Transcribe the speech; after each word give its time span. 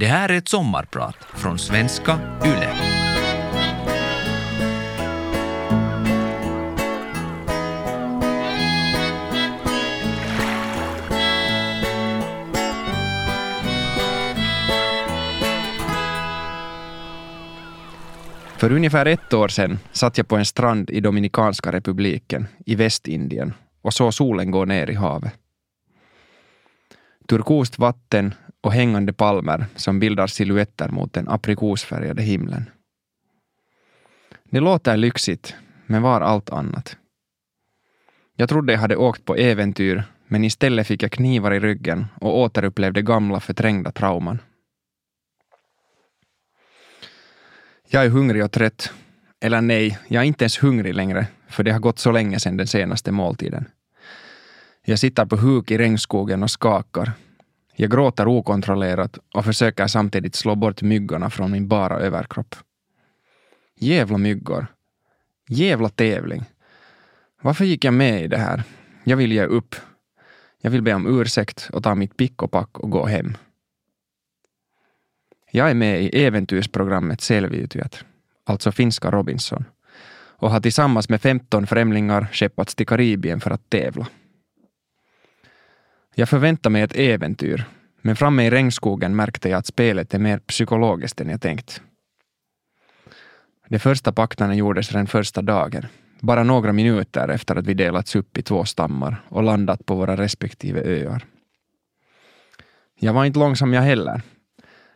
Det 0.00 0.06
här 0.06 0.28
är 0.28 0.38
ett 0.38 0.48
sommarprat 0.48 1.16
från 1.34 1.58
svenska 1.58 2.18
YLE. 2.44 2.74
För 18.58 18.72
ungefär 18.72 19.06
ett 19.06 19.34
år 19.34 19.48
sedan 19.48 19.78
satt 19.92 20.18
jag 20.18 20.28
på 20.28 20.36
en 20.36 20.44
strand 20.44 20.90
i 20.90 21.00
Dominikanska 21.00 21.72
republiken 21.72 22.46
i 22.66 22.74
Västindien 22.74 23.54
och 23.82 23.94
såg 23.94 24.14
solen 24.14 24.50
gå 24.50 24.64
ner 24.64 24.90
i 24.90 24.94
havet. 24.94 25.32
Turkost 27.30 27.78
vatten 27.78 28.34
och 28.60 28.72
hängande 28.72 29.12
palmer 29.12 29.66
som 29.76 30.00
bildar 30.00 30.26
silhuetter 30.26 30.88
mot 30.88 31.12
den 31.12 31.28
aprikosfärgade 31.28 32.22
himlen. 32.22 32.70
Det 34.44 34.60
låter 34.60 34.96
lyxigt, 34.96 35.54
men 35.86 36.02
var 36.02 36.20
allt 36.20 36.50
annat. 36.50 36.96
Jag 38.36 38.48
trodde 38.48 38.72
jag 38.72 38.80
hade 38.80 38.96
åkt 38.96 39.24
på 39.24 39.36
äventyr, 39.36 40.02
men 40.26 40.44
istället 40.44 40.86
fick 40.86 41.02
jag 41.02 41.12
knivar 41.12 41.52
i 41.52 41.60
ryggen 41.60 42.06
och 42.20 42.38
återupplevde 42.38 43.02
gamla 43.02 43.40
förträngda 43.40 43.92
trauman. 43.92 44.38
Jag 47.88 48.04
är 48.04 48.08
hungrig 48.08 48.44
och 48.44 48.52
trött. 48.52 48.92
Eller 49.40 49.60
nej, 49.60 49.98
jag 50.08 50.22
är 50.22 50.26
inte 50.26 50.44
ens 50.44 50.62
hungrig 50.62 50.94
längre, 50.94 51.26
för 51.48 51.62
det 51.62 51.70
har 51.70 51.80
gått 51.80 51.98
så 51.98 52.12
länge 52.12 52.40
sedan 52.40 52.56
den 52.56 52.66
senaste 52.66 53.12
måltiden. 53.12 53.64
Jag 54.84 54.98
sitter 54.98 55.26
på 55.26 55.36
huk 55.36 55.70
i 55.70 55.78
regnskogen 55.78 56.42
och 56.42 56.50
skakar. 56.50 57.12
Jag 57.76 57.90
gråter 57.90 58.28
okontrollerat 58.28 59.18
och 59.34 59.44
försöker 59.44 59.86
samtidigt 59.86 60.34
slå 60.34 60.54
bort 60.54 60.82
myggorna 60.82 61.30
från 61.30 61.50
min 61.50 61.68
bara 61.68 61.98
överkropp. 61.98 62.54
Jävla 63.78 64.18
myggor. 64.18 64.66
Jävla 65.48 65.88
tävling. 65.88 66.44
Varför 67.42 67.64
gick 67.64 67.84
jag 67.84 67.94
med 67.94 68.24
i 68.24 68.26
det 68.26 68.36
här? 68.38 68.62
Jag 69.04 69.16
vill 69.16 69.32
ge 69.32 69.44
upp. 69.44 69.74
Jag 70.60 70.70
vill 70.70 70.82
be 70.82 70.94
om 70.94 71.20
ursäkt 71.20 71.68
och 71.72 71.82
ta 71.82 71.94
mitt 71.94 72.16
pick 72.16 72.42
och 72.42 72.50
pack 72.50 72.78
och 72.78 72.90
gå 72.90 73.06
hem. 73.06 73.36
Jag 75.50 75.70
är 75.70 75.74
med 75.74 76.02
i 76.02 76.24
äventyrsprogrammet 76.24 77.20
Selviytyjät, 77.20 78.04
alltså 78.44 78.72
finska 78.72 79.10
Robinson, 79.10 79.64
och 80.36 80.50
har 80.50 80.60
tillsammans 80.60 81.08
med 81.08 81.22
15 81.22 81.66
främlingar 81.66 82.28
skeppats 82.32 82.74
till 82.74 82.86
Karibien 82.86 83.40
för 83.40 83.50
att 83.50 83.70
tävla. 83.70 84.06
Jag 86.14 86.28
förväntade 86.28 86.72
mig 86.72 86.82
ett 86.82 86.96
äventyr, 86.96 87.64
men 88.02 88.16
framme 88.16 88.46
i 88.46 88.50
regnskogen 88.50 89.16
märkte 89.16 89.48
jag 89.48 89.58
att 89.58 89.66
spelet 89.66 90.14
är 90.14 90.18
mer 90.18 90.38
psykologiskt 90.38 91.20
än 91.20 91.28
jag 91.28 91.40
tänkt. 91.40 91.82
De 93.68 93.78
första 93.78 94.12
pakterna 94.12 94.54
gjordes 94.54 94.92
redan 94.92 95.06
första 95.06 95.42
dagen, 95.42 95.86
bara 96.20 96.42
några 96.44 96.72
minuter 96.72 97.28
efter 97.28 97.56
att 97.56 97.66
vi 97.66 97.74
delats 97.74 98.16
upp 98.16 98.38
i 98.38 98.42
två 98.42 98.64
stammar 98.64 99.22
och 99.28 99.42
landat 99.42 99.86
på 99.86 99.94
våra 99.94 100.16
respektive 100.16 100.80
öar. 100.80 101.24
Jag 103.00 103.12
var 103.12 103.24
inte 103.24 103.38
långsam 103.38 103.74
jag 103.74 103.82
heller. 103.82 104.22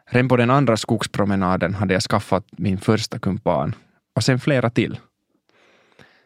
Redan 0.07 0.29
på 0.29 0.37
den 0.37 0.51
andra 0.51 0.77
skogspromenaden 0.77 1.75
hade 1.75 1.95
jag 1.95 2.03
skaffat 2.03 2.47
min 2.51 2.79
första 2.79 3.19
kumpan 3.19 3.75
och 4.17 4.25
sen 4.25 4.41
flera 4.41 4.71
till. 4.71 5.01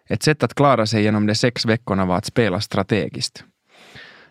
Ett 0.06 0.23
sätt 0.23 0.42
att 0.42 0.55
klara 0.55 0.86
sig 0.86 1.02
genom 1.02 1.27
de 1.27 1.34
sex 1.34 1.67
veckorna 1.67 2.06
var 2.06 2.17
att 2.17 2.25
spela 2.25 2.61
strategiskt. 2.61 3.45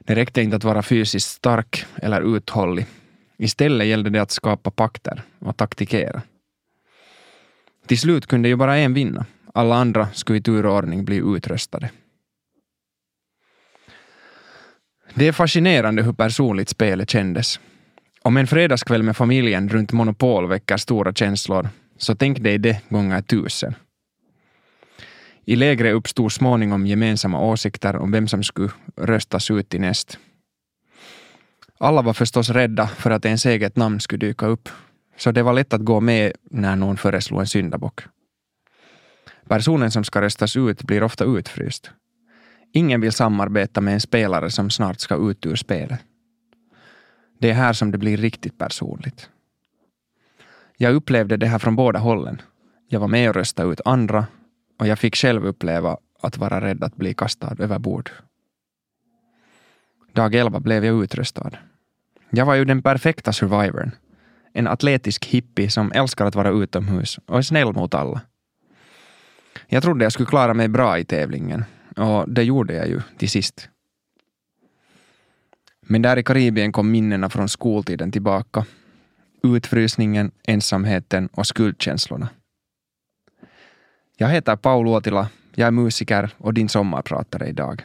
Det 0.07 0.15
räckte 0.15 0.41
inte 0.41 0.55
att 0.55 0.63
vara 0.63 0.81
fysiskt 0.81 1.29
stark 1.29 1.85
eller 1.95 2.35
uthållig. 2.35 2.85
Istället 3.37 3.87
gällde 3.87 4.09
det 4.09 4.21
att 4.21 4.31
skapa 4.31 4.71
pakter 4.71 5.21
och 5.39 5.57
taktikera. 5.57 6.21
Till 7.87 7.99
slut 7.99 8.27
kunde 8.27 8.49
ju 8.49 8.55
bara 8.55 8.77
en 8.77 8.93
vinna. 8.93 9.25
Alla 9.53 9.75
andra 9.75 10.07
skulle 10.13 10.39
i 10.39 10.41
tur 10.41 10.65
och 10.65 10.75
ordning 10.75 11.05
bli 11.05 11.17
utröstade. 11.17 11.89
Det 15.13 15.27
är 15.27 15.31
fascinerande 15.31 16.03
hur 16.03 16.13
personligt 16.13 16.69
spelet 16.69 17.09
kändes. 17.09 17.59
Om 18.21 18.37
en 18.37 18.47
fredagskväll 18.47 19.03
med 19.03 19.17
familjen 19.17 19.69
runt 19.69 19.91
Monopol 19.91 20.47
väcker 20.47 20.77
stora 20.77 21.13
känslor, 21.13 21.69
så 21.97 22.15
tänk 22.15 22.39
dig 22.39 22.57
det 22.57 22.89
gånger 22.89 23.21
tusen. 23.21 23.75
I 25.49 25.55
lägret 25.55 25.93
uppstod 25.93 26.31
småningom 26.31 26.87
gemensamma 26.87 27.41
åsikter 27.41 27.95
om 27.95 28.11
vem 28.11 28.27
som 28.27 28.43
skulle 28.43 28.71
röstas 28.95 29.51
ut 29.51 29.73
i 29.73 29.79
näst. 29.79 30.19
Alla 31.77 32.01
var 32.01 32.13
förstås 32.13 32.49
rädda 32.49 32.87
för 32.87 33.11
att 33.11 33.25
ens 33.25 33.45
eget 33.45 33.75
namn 33.75 33.99
skulle 33.99 34.27
dyka 34.27 34.45
upp, 34.45 34.69
så 35.17 35.31
det 35.31 35.43
var 35.43 35.53
lätt 35.53 35.73
att 35.73 35.81
gå 35.81 35.99
med 35.99 36.31
när 36.51 36.75
någon 36.75 36.97
föreslog 36.97 37.39
en 37.39 37.47
syndabock. 37.47 38.01
Personen 39.47 39.91
som 39.91 40.03
ska 40.03 40.21
röstas 40.21 40.57
ut 40.57 40.83
blir 40.83 41.03
ofta 41.03 41.25
utfryst. 41.25 41.91
Ingen 42.73 43.01
vill 43.01 43.11
samarbeta 43.11 43.81
med 43.81 43.93
en 43.93 44.01
spelare 44.01 44.51
som 44.51 44.69
snart 44.69 44.99
ska 44.99 45.29
ut 45.29 45.45
ur 45.45 45.55
spelet. 45.55 45.99
Det 47.39 47.49
är 47.49 47.53
här 47.53 47.73
som 47.73 47.91
det 47.91 47.97
blir 47.97 48.17
riktigt 48.17 48.57
personligt. 48.57 49.29
Jag 50.77 50.95
upplevde 50.95 51.37
det 51.37 51.47
här 51.47 51.59
från 51.59 51.75
båda 51.75 51.99
hållen. 51.99 52.41
Jag 52.89 52.99
var 52.99 53.07
med 53.07 53.29
och 53.29 53.35
röstade 53.35 53.71
ut 53.71 53.81
andra 53.85 54.25
och 54.77 54.87
jag 54.87 54.99
fick 54.99 55.15
själv 55.15 55.45
uppleva 55.45 55.97
att 56.21 56.37
vara 56.37 56.61
rädd 56.61 56.83
att 56.83 56.95
bli 56.95 57.13
kastad 57.13 57.55
över 57.59 57.79
bord. 57.79 58.11
Dag 60.13 60.35
11 60.35 60.59
blev 60.59 60.85
jag 60.85 61.03
utröstad. 61.03 61.57
Jag 62.29 62.45
var 62.45 62.55
ju 62.55 62.65
den 62.65 62.81
perfekta 62.81 63.33
survivorn. 63.33 63.91
En 64.53 64.67
atletisk 64.67 65.25
hippie 65.25 65.69
som 65.69 65.91
älskar 65.91 66.25
att 66.25 66.35
vara 66.35 66.49
utomhus 66.49 67.19
och 67.25 67.37
är 67.37 67.41
snäll 67.41 67.73
mot 67.73 67.93
alla. 67.93 68.21
Jag 69.67 69.83
trodde 69.83 70.05
jag 70.05 70.11
skulle 70.11 70.29
klara 70.29 70.53
mig 70.53 70.67
bra 70.67 70.99
i 70.99 71.05
tävlingen 71.05 71.65
och 71.95 72.29
det 72.29 72.43
gjorde 72.43 72.73
jag 72.73 72.87
ju 72.87 73.01
till 73.17 73.29
sist. 73.29 73.69
Men 75.81 76.01
där 76.01 76.17
i 76.17 76.23
Karibien 76.23 76.71
kom 76.71 76.91
minnena 76.91 77.29
från 77.29 77.49
skoltiden 77.49 78.11
tillbaka. 78.11 78.65
Utfrysningen, 79.43 80.31
ensamheten 80.47 81.29
och 81.33 81.47
skuldkänslorna. 81.47 82.29
Jag 84.19 84.29
heter 84.29 84.55
Paul 84.55 84.87
Uotila, 84.87 85.29
jag 85.55 85.67
är 85.67 85.71
musiker 85.71 86.29
och 86.37 86.53
din 86.53 86.69
sommarpratare 86.69 87.47
idag. 87.47 87.83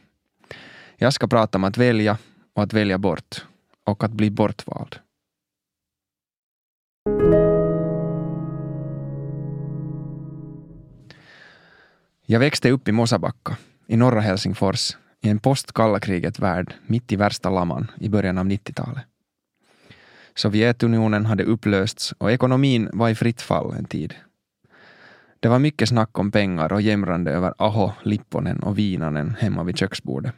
Jag 0.96 1.12
ska 1.12 1.26
prata 1.26 1.58
om 1.58 1.64
att 1.64 1.76
välja 1.76 2.18
och 2.54 2.62
att 2.62 2.72
välja 2.72 2.98
bort 2.98 3.44
och 3.84 4.04
att 4.04 4.12
bli 4.12 4.30
bortvald. 4.30 4.96
Jag 12.26 12.40
växte 12.40 12.70
upp 12.70 12.88
i 12.88 12.92
Mosabacka 12.92 13.56
i 13.86 13.96
norra 13.96 14.20
Helsingfors 14.20 14.96
i 15.20 15.28
en 15.28 15.38
postkalla 15.38 16.00
kriget-värld 16.00 16.74
mitt 16.86 17.12
i 17.12 17.16
värsta 17.16 17.50
laman 17.50 17.90
i 18.00 18.08
början 18.08 18.38
av 18.38 18.46
90-talet. 18.46 19.04
Sovjetunionen 20.34 21.26
hade 21.26 21.44
upplösts 21.44 22.12
och 22.12 22.32
ekonomin 22.32 22.90
var 22.92 23.08
i 23.08 23.14
fritt 23.14 23.42
fall 23.42 23.72
en 23.72 23.84
tid. 23.84 24.14
Det 25.42 25.48
var 25.48 25.58
mycket 25.58 25.88
snack 25.88 26.18
om 26.18 26.30
pengar 26.30 26.72
och 26.72 26.82
jämrande 26.82 27.30
över 27.30 27.54
Aho, 27.58 27.92
Lipponen 28.02 28.62
och 28.62 28.78
Vinanen 28.78 29.36
hemma 29.40 29.64
vid 29.64 29.78
köksbordet. 29.78 30.34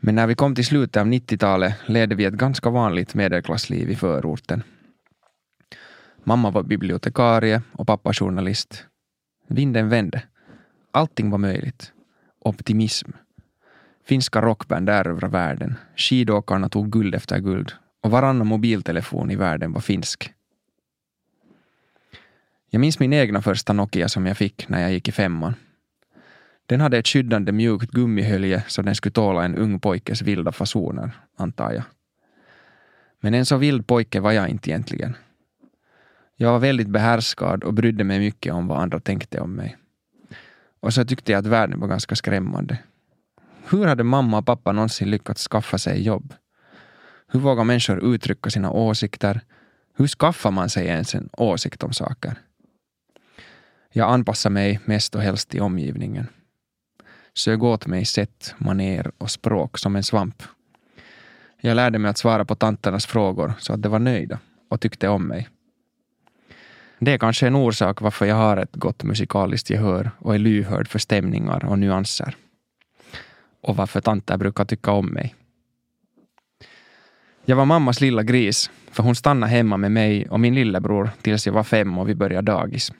Men 0.00 0.14
när 0.14 0.26
vi 0.26 0.34
kom 0.34 0.54
till 0.54 0.66
slutet 0.66 1.00
av 1.00 1.06
90-talet 1.06 1.74
ledde 1.86 2.14
vi 2.14 2.24
ett 2.24 2.34
ganska 2.34 2.70
vanligt 2.70 3.14
medelklassliv 3.14 3.90
i 3.90 3.96
förorten. 3.96 4.62
Mamma 6.24 6.50
var 6.50 6.62
bibliotekarie 6.62 7.62
och 7.72 7.86
pappa 7.86 8.12
journalist. 8.12 8.84
Vinden 9.48 9.88
vände. 9.88 10.22
Allting 10.90 11.30
var 11.30 11.38
möjligt. 11.38 11.92
Optimism. 12.40 13.10
Finska 14.06 14.42
rockband 14.42 14.88
erövrade 14.88 15.32
världen. 15.32 15.74
Skidåkarna 15.96 16.68
tog 16.68 16.90
guld 16.90 17.14
efter 17.14 17.38
guld 17.38 17.72
och 18.02 18.10
varannan 18.10 18.46
mobiltelefon 18.46 19.30
i 19.30 19.36
världen 19.36 19.72
var 19.72 19.80
finsk. 19.80 20.32
Jag 22.78 22.80
minns 22.80 22.98
min 22.98 23.12
egna 23.12 23.42
första 23.42 23.72
Nokia 23.72 24.08
som 24.08 24.26
jag 24.26 24.36
fick 24.36 24.68
när 24.68 24.80
jag 24.80 24.92
gick 24.92 25.08
i 25.08 25.12
femman. 25.12 25.54
Den 26.66 26.80
hade 26.80 26.98
ett 26.98 27.08
skyddande 27.08 27.52
mjukt 27.52 27.90
gummihölje 27.90 28.64
så 28.68 28.82
den 28.82 28.94
skulle 28.94 29.12
tåla 29.12 29.44
en 29.44 29.54
ung 29.54 29.80
pojkes 29.80 30.22
vilda 30.22 30.52
fasoner, 30.52 31.10
antar 31.36 31.72
jag. 31.72 31.82
Men 33.20 33.34
en 33.34 33.46
så 33.46 33.56
vild 33.56 33.86
pojke 33.86 34.20
var 34.20 34.32
jag 34.32 34.48
inte 34.48 34.70
egentligen. 34.70 35.16
Jag 36.36 36.52
var 36.52 36.58
väldigt 36.58 36.88
behärskad 36.88 37.64
och 37.64 37.74
brydde 37.74 38.04
mig 38.04 38.18
mycket 38.18 38.52
om 38.52 38.68
vad 38.68 38.78
andra 38.78 39.00
tänkte 39.00 39.40
om 39.40 39.54
mig. 39.54 39.76
Och 40.80 40.94
så 40.94 41.04
tyckte 41.04 41.32
jag 41.32 41.38
att 41.38 41.46
världen 41.46 41.80
var 41.80 41.88
ganska 41.88 42.16
skrämmande. 42.16 42.78
Hur 43.70 43.86
hade 43.86 44.04
mamma 44.04 44.38
och 44.38 44.46
pappa 44.46 44.72
någonsin 44.72 45.10
lyckats 45.10 45.48
skaffa 45.48 45.78
sig 45.78 46.02
jobb? 46.02 46.34
Hur 47.28 47.40
vågar 47.40 47.64
människor 47.64 48.14
uttrycka 48.14 48.50
sina 48.50 48.70
åsikter? 48.70 49.40
Hur 49.96 50.06
skaffar 50.06 50.50
man 50.50 50.68
sig 50.68 50.86
ens 50.86 51.14
en 51.14 51.28
åsikt 51.32 51.82
om 51.82 51.92
saker? 51.92 52.34
Jag 53.92 54.10
anpassade 54.10 54.52
mig 54.52 54.80
mest 54.84 55.14
och 55.14 55.22
helst 55.22 55.48
till 55.48 55.62
omgivningen. 55.62 56.26
Sög 57.34 57.62
åt 57.62 57.86
mig 57.86 58.04
sätt, 58.04 58.54
maner 58.58 59.10
och 59.18 59.30
språk 59.30 59.78
som 59.78 59.96
en 59.96 60.02
svamp. 60.02 60.42
Jag 61.60 61.74
lärde 61.74 61.98
mig 61.98 62.10
att 62.10 62.18
svara 62.18 62.44
på 62.44 62.54
tanternas 62.54 63.06
frågor 63.06 63.52
så 63.58 63.72
att 63.72 63.82
de 63.82 63.88
var 63.88 63.98
nöjda 63.98 64.38
och 64.68 64.80
tyckte 64.80 65.08
om 65.08 65.26
mig. 65.26 65.48
Det 66.98 67.12
är 67.12 67.18
kanske 67.18 67.46
en 67.46 67.56
orsak 67.56 68.00
varför 68.00 68.26
jag 68.26 68.36
har 68.36 68.56
ett 68.56 68.76
gott 68.76 69.02
musikaliskt 69.02 69.70
gehör 69.70 70.10
och 70.18 70.34
är 70.34 70.38
lyhörd 70.38 70.88
för 70.88 70.98
stämningar 70.98 71.64
och 71.64 71.78
nyanser. 71.78 72.36
Och 73.60 73.76
varför 73.76 74.00
tanter 74.00 74.36
brukar 74.36 74.64
tycka 74.64 74.92
om 74.92 75.06
mig. 75.06 75.34
Jag 77.44 77.56
var 77.56 77.64
mammas 77.64 78.00
lilla 78.00 78.22
gris, 78.22 78.70
för 78.90 79.02
hon 79.02 79.14
stannade 79.14 79.52
hemma 79.52 79.76
med 79.76 79.92
mig 79.92 80.28
och 80.28 80.40
min 80.40 80.54
lillebror 80.54 81.10
tills 81.22 81.46
jag 81.46 81.52
var 81.52 81.64
fem 81.64 81.98
och 81.98 82.08
vi 82.08 82.14
började 82.14 82.52
dagis. 82.52 82.92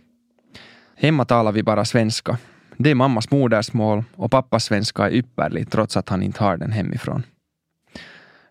Hemma 1.01 1.25
talar 1.25 1.53
vi 1.53 1.63
bara 1.63 1.85
svenska. 1.85 2.39
Det 2.77 2.91
är 2.91 2.95
mammas 2.95 3.31
modersmål 3.31 4.05
och 4.15 4.31
pappas 4.31 4.65
svenska 4.65 5.07
är 5.07 5.15
ypperlig 5.15 5.71
trots 5.71 5.97
att 5.97 6.09
han 6.09 6.23
inte 6.23 6.45
har 6.45 6.57
den 6.57 6.73
hemifrån. 6.73 7.23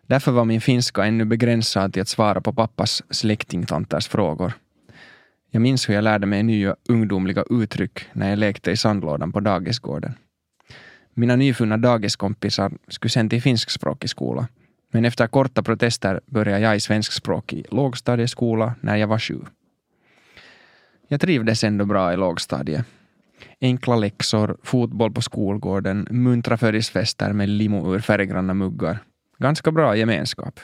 Därför 0.06 0.32
var 0.32 0.44
min 0.44 0.60
finska 0.60 1.04
ännu 1.04 1.24
begränsad 1.24 1.92
till 1.92 2.02
att 2.02 2.08
svara 2.08 2.40
på 2.40 2.52
pappas 2.52 3.02
släktingtanters 3.10 4.08
frågor. 4.08 4.52
Jag 5.50 5.62
minns 5.62 5.88
hur 5.88 5.94
jag 5.94 6.04
lärde 6.04 6.26
mig 6.26 6.42
nya 6.42 6.76
ungdomliga 6.88 7.44
uttryck 7.50 8.06
när 8.12 8.30
jag 8.30 8.38
lekte 8.38 8.70
i 8.70 8.76
sandlådan 8.76 9.32
på 9.32 9.40
dagisgården. 9.40 10.14
Mina 11.14 11.36
nyfunna 11.36 11.76
dagiskompisar 11.76 12.72
skulle 12.88 13.10
sen 13.10 13.28
till 13.28 13.42
finskspråkig 13.42 14.10
skola, 14.10 14.48
men 14.92 15.04
efter 15.04 15.26
korta 15.26 15.62
protester 15.62 16.20
började 16.26 16.60
jag 16.60 16.76
i 16.76 16.80
svenskspråkig 16.80 17.66
lågstadieskola 17.70 18.74
när 18.80 18.96
jag 18.96 19.06
var 19.06 19.18
sju. 19.18 19.40
Jag 21.08 21.20
trivdes 21.20 21.64
ändå 21.64 21.84
bra 21.84 22.12
i 22.12 22.16
lågstadiet. 22.16 22.86
Enkla 23.60 23.96
läxor, 23.96 24.56
fotboll 24.62 25.12
på 25.12 25.22
skolgården, 25.22 26.08
muntra 26.10 26.56
födelsedagsfester 26.56 27.32
med 27.32 27.48
limo 27.48 27.94
ur 27.94 28.00
färggranna 28.00 28.54
muggar. 28.54 28.98
Ganska 29.38 29.72
bra 29.72 29.96
gemenskap. 29.96 30.60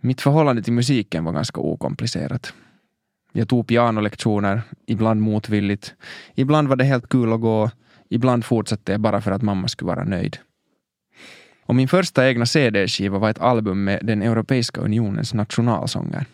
Mitt 0.00 0.20
förhållande 0.20 0.62
till 0.62 0.72
musiken 0.72 1.24
var 1.24 1.32
ganska 1.32 1.60
okomplicerat. 1.60 2.54
Jag 3.32 3.48
tog 3.48 3.66
pianolektioner, 3.66 4.62
ibland 4.86 5.20
motvilligt. 5.20 5.94
Ibland 6.34 6.68
var 6.68 6.76
det 6.76 6.84
helt 6.84 7.08
kul 7.08 7.32
att 7.32 7.40
gå, 7.40 7.70
ibland 8.10 8.44
fortsatte 8.44 8.92
jag 8.92 9.00
bara 9.00 9.20
för 9.20 9.30
att 9.30 9.42
mamma 9.42 9.68
skulle 9.68 9.86
vara 9.86 10.04
nöjd. 10.04 10.38
Och 11.66 11.74
min 11.74 11.88
första 11.88 12.28
egna 12.28 12.46
CD-skiva 12.46 13.18
var 13.18 13.30
ett 13.30 13.40
album 13.40 13.84
med 13.84 14.00
den 14.02 14.22
Europeiska 14.22 14.80
unionens 14.80 15.34
nationalsånger. 15.34 16.26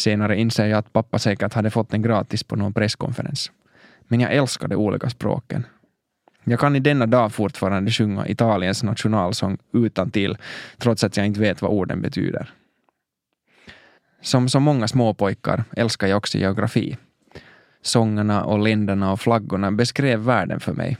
Senare 0.00 0.36
inser 0.36 0.66
jag 0.66 0.78
att 0.78 0.92
pappa 0.92 1.18
säkert 1.18 1.54
hade 1.54 1.70
fått 1.70 1.90
den 1.90 2.02
gratis 2.02 2.42
på 2.42 2.56
någon 2.56 2.72
presskonferens. 2.72 3.50
Men 4.08 4.20
jag 4.20 4.32
älskar 4.32 4.68
de 4.68 4.76
olika 4.76 5.10
språken. 5.10 5.66
Jag 6.44 6.60
kan 6.60 6.76
i 6.76 6.80
denna 6.80 7.06
dag 7.06 7.32
fortfarande 7.32 7.90
sjunga 7.90 8.26
Italiens 8.26 8.82
nationalsång 8.82 9.58
utan 9.72 10.10
till, 10.10 10.36
trots 10.78 11.04
att 11.04 11.16
jag 11.16 11.26
inte 11.26 11.40
vet 11.40 11.62
vad 11.62 11.70
orden 11.70 12.02
betyder. 12.02 12.52
Som 14.22 14.48
så 14.48 14.60
många 14.60 14.88
småpojkar 14.88 15.64
älskar 15.76 16.06
jag 16.06 16.16
också 16.16 16.38
geografi. 16.38 16.96
Sångerna 17.82 18.44
och 18.44 18.58
länderna 18.58 19.12
och 19.12 19.20
flaggorna 19.20 19.72
beskrev 19.72 20.20
världen 20.20 20.60
för 20.60 20.72
mig. 20.72 20.96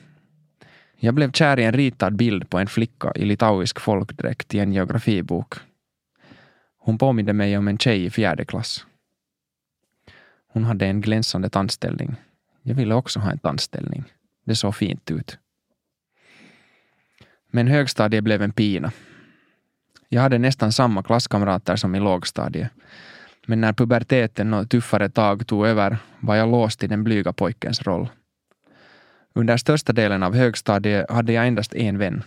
Jag 0.97 1.15
blev 1.15 1.33
kär 1.33 1.59
i 1.59 1.65
en 1.65 1.73
ritad 1.73 2.17
bild 2.17 2.51
på 2.51 2.59
en 2.59 2.67
flicka 2.67 3.13
i 3.15 3.25
litauisk 3.25 3.81
folkdräkt 3.81 4.55
i 4.55 4.59
en 4.59 4.73
geografibok. 4.73 5.55
Hon 6.79 6.99
påminde 6.99 7.33
mig 7.33 7.59
om 7.59 7.69
en 7.69 7.79
tjej 7.79 8.05
i 8.05 8.11
fjärde 8.11 8.45
klass. 8.45 8.87
Hon 10.53 10.65
hade 10.65 10.87
en 10.87 11.01
glänsande 11.01 11.51
tandställning. 11.51 12.17
Jag 12.63 12.75
ville 12.75 12.95
också 12.95 13.21
ha 13.21 13.31
en 13.31 13.39
tandställning. 13.39 14.05
Det 14.45 14.57
såg 14.57 14.77
fint 14.77 15.11
ut. 15.11 15.39
Men 17.51 17.69
högstadiet 17.69 18.25
blev 18.25 18.43
en 18.43 18.53
pina. 18.53 18.93
Jag 20.09 20.23
hade 20.23 20.39
nästan 20.39 20.73
samma 20.73 21.03
klasskamrater 21.03 21.77
som 21.77 21.95
i 21.95 22.01
lågstadiet. 22.01 22.71
Men 23.47 23.61
när 23.61 23.73
puberteten 23.73 24.55
och 24.55 24.71
tuffare 24.71 25.09
tag 25.09 25.47
tog 25.47 25.67
över 25.67 25.99
var 26.21 26.37
jag 26.37 26.51
låst 26.51 26.83
i 26.83 26.87
den 26.87 27.05
blyga 27.05 27.33
pojkens 27.33 27.83
roll. 27.83 28.09
Under 29.35 29.57
största 29.57 29.93
delen 29.93 30.23
av 30.23 30.35
högstadiet 30.35 31.11
hade 31.11 31.33
jag 31.33 31.47
endast 31.47 31.75
en 31.75 31.99
vän. 31.99 32.23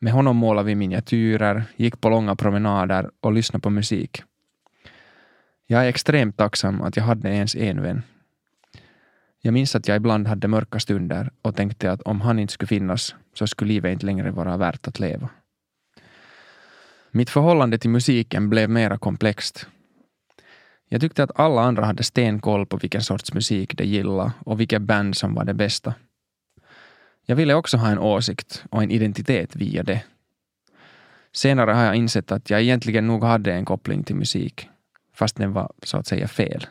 Med 0.00 0.12
honom 0.12 0.36
målade 0.36 0.66
vi 0.66 0.74
miniatyrer, 0.74 1.62
gick 1.76 2.00
på 2.00 2.08
långa 2.08 2.36
promenader 2.36 3.10
och 3.20 3.32
lyssnade 3.32 3.62
på 3.62 3.70
musik. 3.70 4.22
Jag 5.70 5.84
är 5.84 5.88
extremt 5.88 6.36
tacksam 6.36 6.82
att 6.82 6.96
jag 6.96 7.04
hade 7.04 7.28
ens 7.28 7.54
en 7.54 7.82
vän. 7.82 8.02
Jag 9.40 9.54
minns 9.54 9.74
att 9.74 9.88
jag 9.88 9.96
ibland 9.96 10.26
hade 10.26 10.48
mörka 10.48 10.80
stunder 10.80 11.30
och 11.42 11.56
tänkte 11.56 11.92
att 11.92 12.02
om 12.02 12.20
han 12.20 12.38
inte 12.38 12.52
skulle 12.52 12.68
finnas 12.68 13.14
så 13.34 13.46
skulle 13.46 13.72
livet 13.72 13.92
inte 13.92 14.06
längre 14.06 14.30
vara 14.30 14.56
värt 14.56 14.88
att 14.88 15.00
leva. 15.00 15.28
Mitt 17.10 17.30
förhållande 17.30 17.78
till 17.78 17.90
musiken 17.90 18.50
blev 18.50 18.70
mera 18.70 18.98
komplext. 18.98 19.66
Jag 20.88 21.00
tyckte 21.00 21.22
att 21.22 21.40
alla 21.40 21.62
andra 21.62 21.84
hade 21.84 22.02
stenkoll 22.02 22.66
på 22.66 22.76
vilken 22.76 23.02
sorts 23.02 23.34
musik 23.34 23.76
de 23.76 23.84
gillade 23.84 24.32
och 24.44 24.60
vilket 24.60 24.82
band 24.82 25.16
som 25.16 25.34
var 25.34 25.44
det 25.44 25.54
bästa. 25.54 25.94
Jag 27.26 27.36
ville 27.36 27.54
också 27.54 27.76
ha 27.76 27.88
en 27.88 27.98
åsikt 27.98 28.64
och 28.70 28.82
en 28.82 28.90
identitet 28.90 29.56
via 29.56 29.82
det. 29.82 30.04
Senare 31.32 31.70
har 31.70 31.84
jag 31.84 31.94
insett 31.96 32.32
att 32.32 32.50
jag 32.50 32.60
egentligen 32.60 33.06
nog 33.06 33.24
hade 33.24 33.52
en 33.52 33.64
koppling 33.64 34.04
till 34.04 34.16
musik, 34.16 34.68
fast 35.20 35.36
den 35.36 35.52
var 35.52 35.72
så 35.82 35.96
att 35.98 36.06
säga 36.06 36.28
fel. 36.28 36.66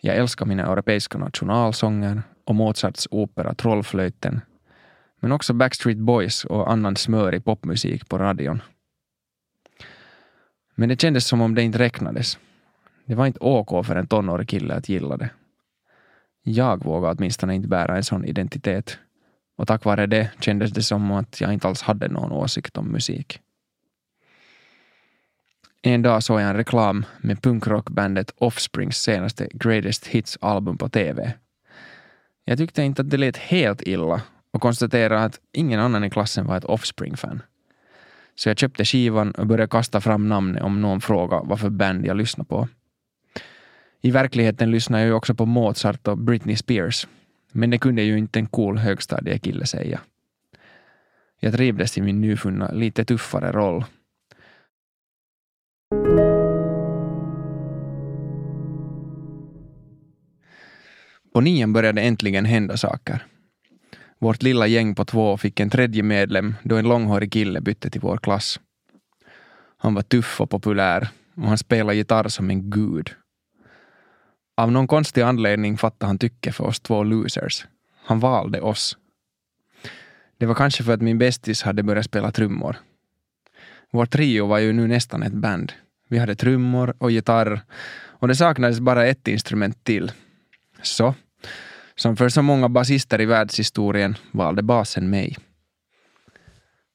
Jag 0.00 0.16
älskar 0.16 0.46
mina 0.46 0.62
europeiska 0.62 1.18
nationalsånger 1.18 2.22
och 2.44 2.54
Mozarts 2.54 3.08
opera 3.10 3.54
Trollflöjten, 3.54 4.40
men 5.20 5.32
också 5.32 5.52
Backstreet 5.52 5.98
Boys 5.98 6.44
och 6.44 6.72
annan 6.72 6.96
smörig 6.96 7.44
popmusik 7.44 8.08
på 8.08 8.18
radion. 8.18 8.62
Men 10.74 10.88
det 10.88 11.00
kändes 11.00 11.26
som 11.26 11.40
om 11.40 11.54
det 11.54 11.62
inte 11.62 11.78
räknades. 11.78 12.38
Det 13.04 13.14
var 13.14 13.26
inte 13.26 13.38
OK 13.40 13.86
för 13.86 13.96
en 13.96 14.06
tonårig 14.06 14.48
kille 14.48 14.74
att 14.74 14.88
gilla 14.88 15.16
det. 15.16 15.30
Jag 16.42 16.84
vågade 16.84 17.14
åtminstone 17.14 17.54
inte 17.54 17.68
bära 17.68 17.96
en 17.96 18.04
sån 18.04 18.24
identitet 18.24 18.98
och 19.56 19.66
tack 19.66 19.84
vare 19.84 20.06
det 20.06 20.30
kändes 20.40 20.70
det 20.70 20.82
som 20.82 21.10
att 21.10 21.40
jag 21.40 21.52
inte 21.52 21.68
alls 21.68 21.82
hade 21.82 22.08
någon 22.08 22.32
åsikt 22.32 22.76
om 22.76 22.92
musik. 22.92 23.40
En 25.82 26.02
dag 26.02 26.22
såg 26.22 26.40
jag 26.40 26.48
en 26.48 26.56
reklam 26.56 27.04
med 27.20 27.42
punkrockbandet 27.42 28.34
Offsprings 28.36 28.96
senaste 28.96 29.48
Greatest 29.52 30.06
Hits-album 30.06 30.78
på 30.78 30.88
TV. 30.88 31.32
Jag 32.44 32.58
tyckte 32.58 32.82
inte 32.82 33.02
att 33.02 33.10
det 33.10 33.16
lät 33.16 33.36
helt 33.36 33.82
illa 33.82 34.22
och 34.50 34.60
konstaterade 34.60 35.24
att 35.24 35.40
ingen 35.52 35.80
annan 35.80 36.04
i 36.04 36.10
klassen 36.10 36.46
var 36.46 36.56
ett 36.56 36.64
Offspring-fan. 36.64 37.42
Så 38.34 38.48
jag 38.48 38.58
köpte 38.58 38.84
skivan 38.84 39.30
och 39.30 39.46
började 39.46 39.70
kasta 39.70 40.00
fram 40.00 40.28
namnet 40.28 40.62
om 40.62 40.80
någon 40.80 41.00
frågade 41.00 41.46
vad 41.46 41.60
för 41.60 41.70
band 41.70 42.06
jag 42.06 42.16
lyssnade 42.16 42.48
på. 42.48 42.68
I 44.00 44.10
verkligheten 44.10 44.70
lyssnade 44.70 45.02
jag 45.02 45.08
ju 45.08 45.14
också 45.14 45.34
på 45.34 45.46
Mozart 45.46 46.08
och 46.08 46.18
Britney 46.18 46.56
Spears. 46.56 47.08
Men 47.52 47.70
det 47.70 47.78
kunde 47.78 48.02
ju 48.02 48.18
inte 48.18 48.38
en 48.38 48.46
cool 48.46 48.78
högstadiekille 48.78 49.66
säga. 49.66 50.00
Jag 51.40 51.52
trivdes 51.52 51.98
i 51.98 52.02
min 52.02 52.20
nyfunna, 52.20 52.70
lite 52.72 53.04
tuffare 53.04 53.52
roll 53.52 53.84
På 61.32 61.40
nian 61.40 61.72
började 61.72 62.00
äntligen 62.00 62.44
hända 62.44 62.76
saker. 62.76 63.26
Vårt 64.18 64.42
lilla 64.42 64.66
gäng 64.66 64.94
på 64.94 65.04
två 65.04 65.36
fick 65.36 65.60
en 65.60 65.70
tredje 65.70 66.02
medlem 66.02 66.54
då 66.62 66.76
en 66.76 66.88
långhårig 66.88 67.32
kille 67.32 67.60
bytte 67.60 67.90
till 67.90 68.00
vår 68.00 68.16
klass. 68.16 68.60
Han 69.76 69.94
var 69.94 70.02
tuff 70.02 70.40
och 70.40 70.50
populär 70.50 71.08
och 71.36 71.48
han 71.48 71.58
spelade 71.58 71.96
gitarr 71.96 72.28
som 72.28 72.50
en 72.50 72.70
gud. 72.70 73.10
Av 74.56 74.72
någon 74.72 74.86
konstig 74.86 75.22
anledning 75.22 75.78
fattade 75.78 76.06
han 76.06 76.18
tycke 76.18 76.52
för 76.52 76.64
oss 76.64 76.80
två 76.80 77.02
losers. 77.04 77.66
Han 78.04 78.20
valde 78.20 78.60
oss. 78.60 78.96
Det 80.38 80.46
var 80.46 80.54
kanske 80.54 80.84
för 80.84 80.92
att 80.92 81.02
min 81.02 81.18
bästis 81.18 81.62
hade 81.62 81.82
börjat 81.82 82.04
spela 82.04 82.32
trummor. 82.32 82.76
Vår 83.92 84.06
trio 84.06 84.46
var 84.46 84.58
ju 84.58 84.72
nu 84.72 84.86
nästan 84.86 85.22
ett 85.22 85.32
band. 85.32 85.72
Vi 86.08 86.18
hade 86.18 86.34
trummor 86.34 86.94
och 86.98 87.10
gitarr 87.10 87.60
och 87.92 88.28
det 88.28 88.36
saknades 88.36 88.80
bara 88.80 89.06
ett 89.06 89.28
instrument 89.28 89.84
till. 89.84 90.12
Så, 90.82 91.14
som 91.94 92.16
för 92.16 92.28
så 92.28 92.42
många 92.42 92.68
basister 92.68 93.20
i 93.20 93.26
världshistorien 93.26 94.16
valde 94.32 94.62
basen 94.62 95.10
mig. 95.10 95.36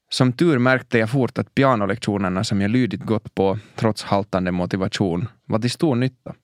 Som 0.08 0.32
tur 0.32 0.58
märkte 0.58 0.98
jag 0.98 1.10
fort 1.10 1.38
att 1.38 1.54
pianolektionerna 1.54 2.44
som 2.44 2.60
jag 2.60 2.70
lydigt 2.70 3.02
gått 3.02 3.34
på, 3.34 3.58
trots 3.76 4.02
haltande 4.02 4.52
motivation, 4.52 5.28
var 5.44 5.58
till 5.58 5.70
stor 5.70 5.94
nytta. 5.94 6.34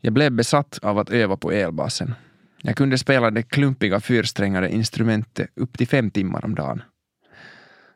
Jag 0.00 0.12
blev 0.12 0.32
besatt 0.32 0.78
av 0.82 0.98
att 0.98 1.10
öva 1.10 1.36
på 1.36 1.52
elbasen. 1.52 2.14
Jag 2.62 2.76
kunde 2.76 2.98
spela 2.98 3.30
det 3.30 3.42
klumpiga 3.42 4.00
fyrsträngade 4.00 4.72
instrumentet 4.72 5.50
upp 5.56 5.78
till 5.78 5.88
fem 5.88 6.10
timmar 6.10 6.44
om 6.44 6.54
dagen. 6.54 6.82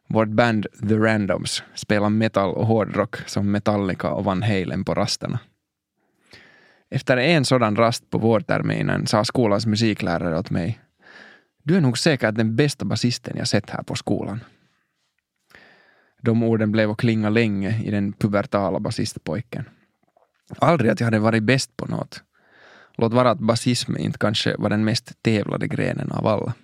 Vårt 0.08 0.28
band 0.28 0.66
The 0.88 0.94
Randoms 0.94 1.62
spelade 1.74 2.10
metal 2.10 2.54
och 2.54 2.66
hårdrock 2.66 3.16
som 3.26 3.50
Metallica 3.50 4.10
och 4.10 4.24
Van 4.24 4.42
Halen 4.42 4.84
på 4.84 4.94
rasterna. 4.94 5.38
Efter 6.90 7.16
en 7.16 7.44
sådan 7.44 7.76
rast 7.76 8.10
på 8.10 8.18
vårterminen 8.18 9.06
sa 9.06 9.24
skolans 9.24 9.66
musiklärare 9.66 10.38
åt 10.38 10.50
mig 10.50 10.80
du 11.66 11.76
är 11.76 11.80
nog 11.80 11.98
säkert 11.98 12.34
den 12.34 12.56
bästa 12.56 12.84
basisten 12.84 13.36
jag 13.36 13.48
sett 13.48 13.70
här 13.70 13.82
på 13.82 13.94
skolan. 13.94 14.44
De 16.22 16.42
orden 16.42 16.72
blev 16.72 16.90
att 16.90 16.96
klinga 16.96 17.30
länge 17.30 17.82
i 17.84 17.90
den 17.90 18.12
pubertala 18.12 18.80
basistpojken. 18.80 19.64
Aldrig 20.58 20.90
att 20.90 21.00
jag 21.00 21.06
hade 21.06 21.18
varit 21.18 21.42
bäst 21.42 21.76
på 21.76 21.86
något. 21.86 22.22
Låt 22.96 23.12
vara 23.12 23.30
att 23.30 23.38
basism 23.38 23.96
inte 23.96 24.18
kanske 24.18 24.56
var 24.56 24.70
den 24.70 24.84
mest 24.84 25.22
tävlade 25.22 25.68
grenen 25.68 26.12
av 26.12 26.26
alla. 26.26 26.54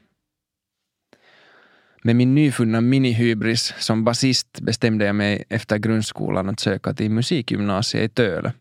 Med 2.02 2.16
min 2.16 2.34
nyfunna 2.34 2.80
minihybris 2.80 3.74
som 3.78 4.04
basist 4.04 4.60
bestämde 4.60 5.04
jag 5.04 5.14
mig 5.14 5.44
efter 5.48 5.78
grundskolan 5.78 6.48
att 6.48 6.60
söka 6.60 6.94
till 6.94 7.10
musikgymnasiet 7.10 8.10
i 8.10 8.14
Töle, 8.14 8.52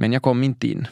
men 0.00 0.12
jag 0.12 0.22
kom 0.22 0.42
inte 0.42 0.68
in. 0.68 0.86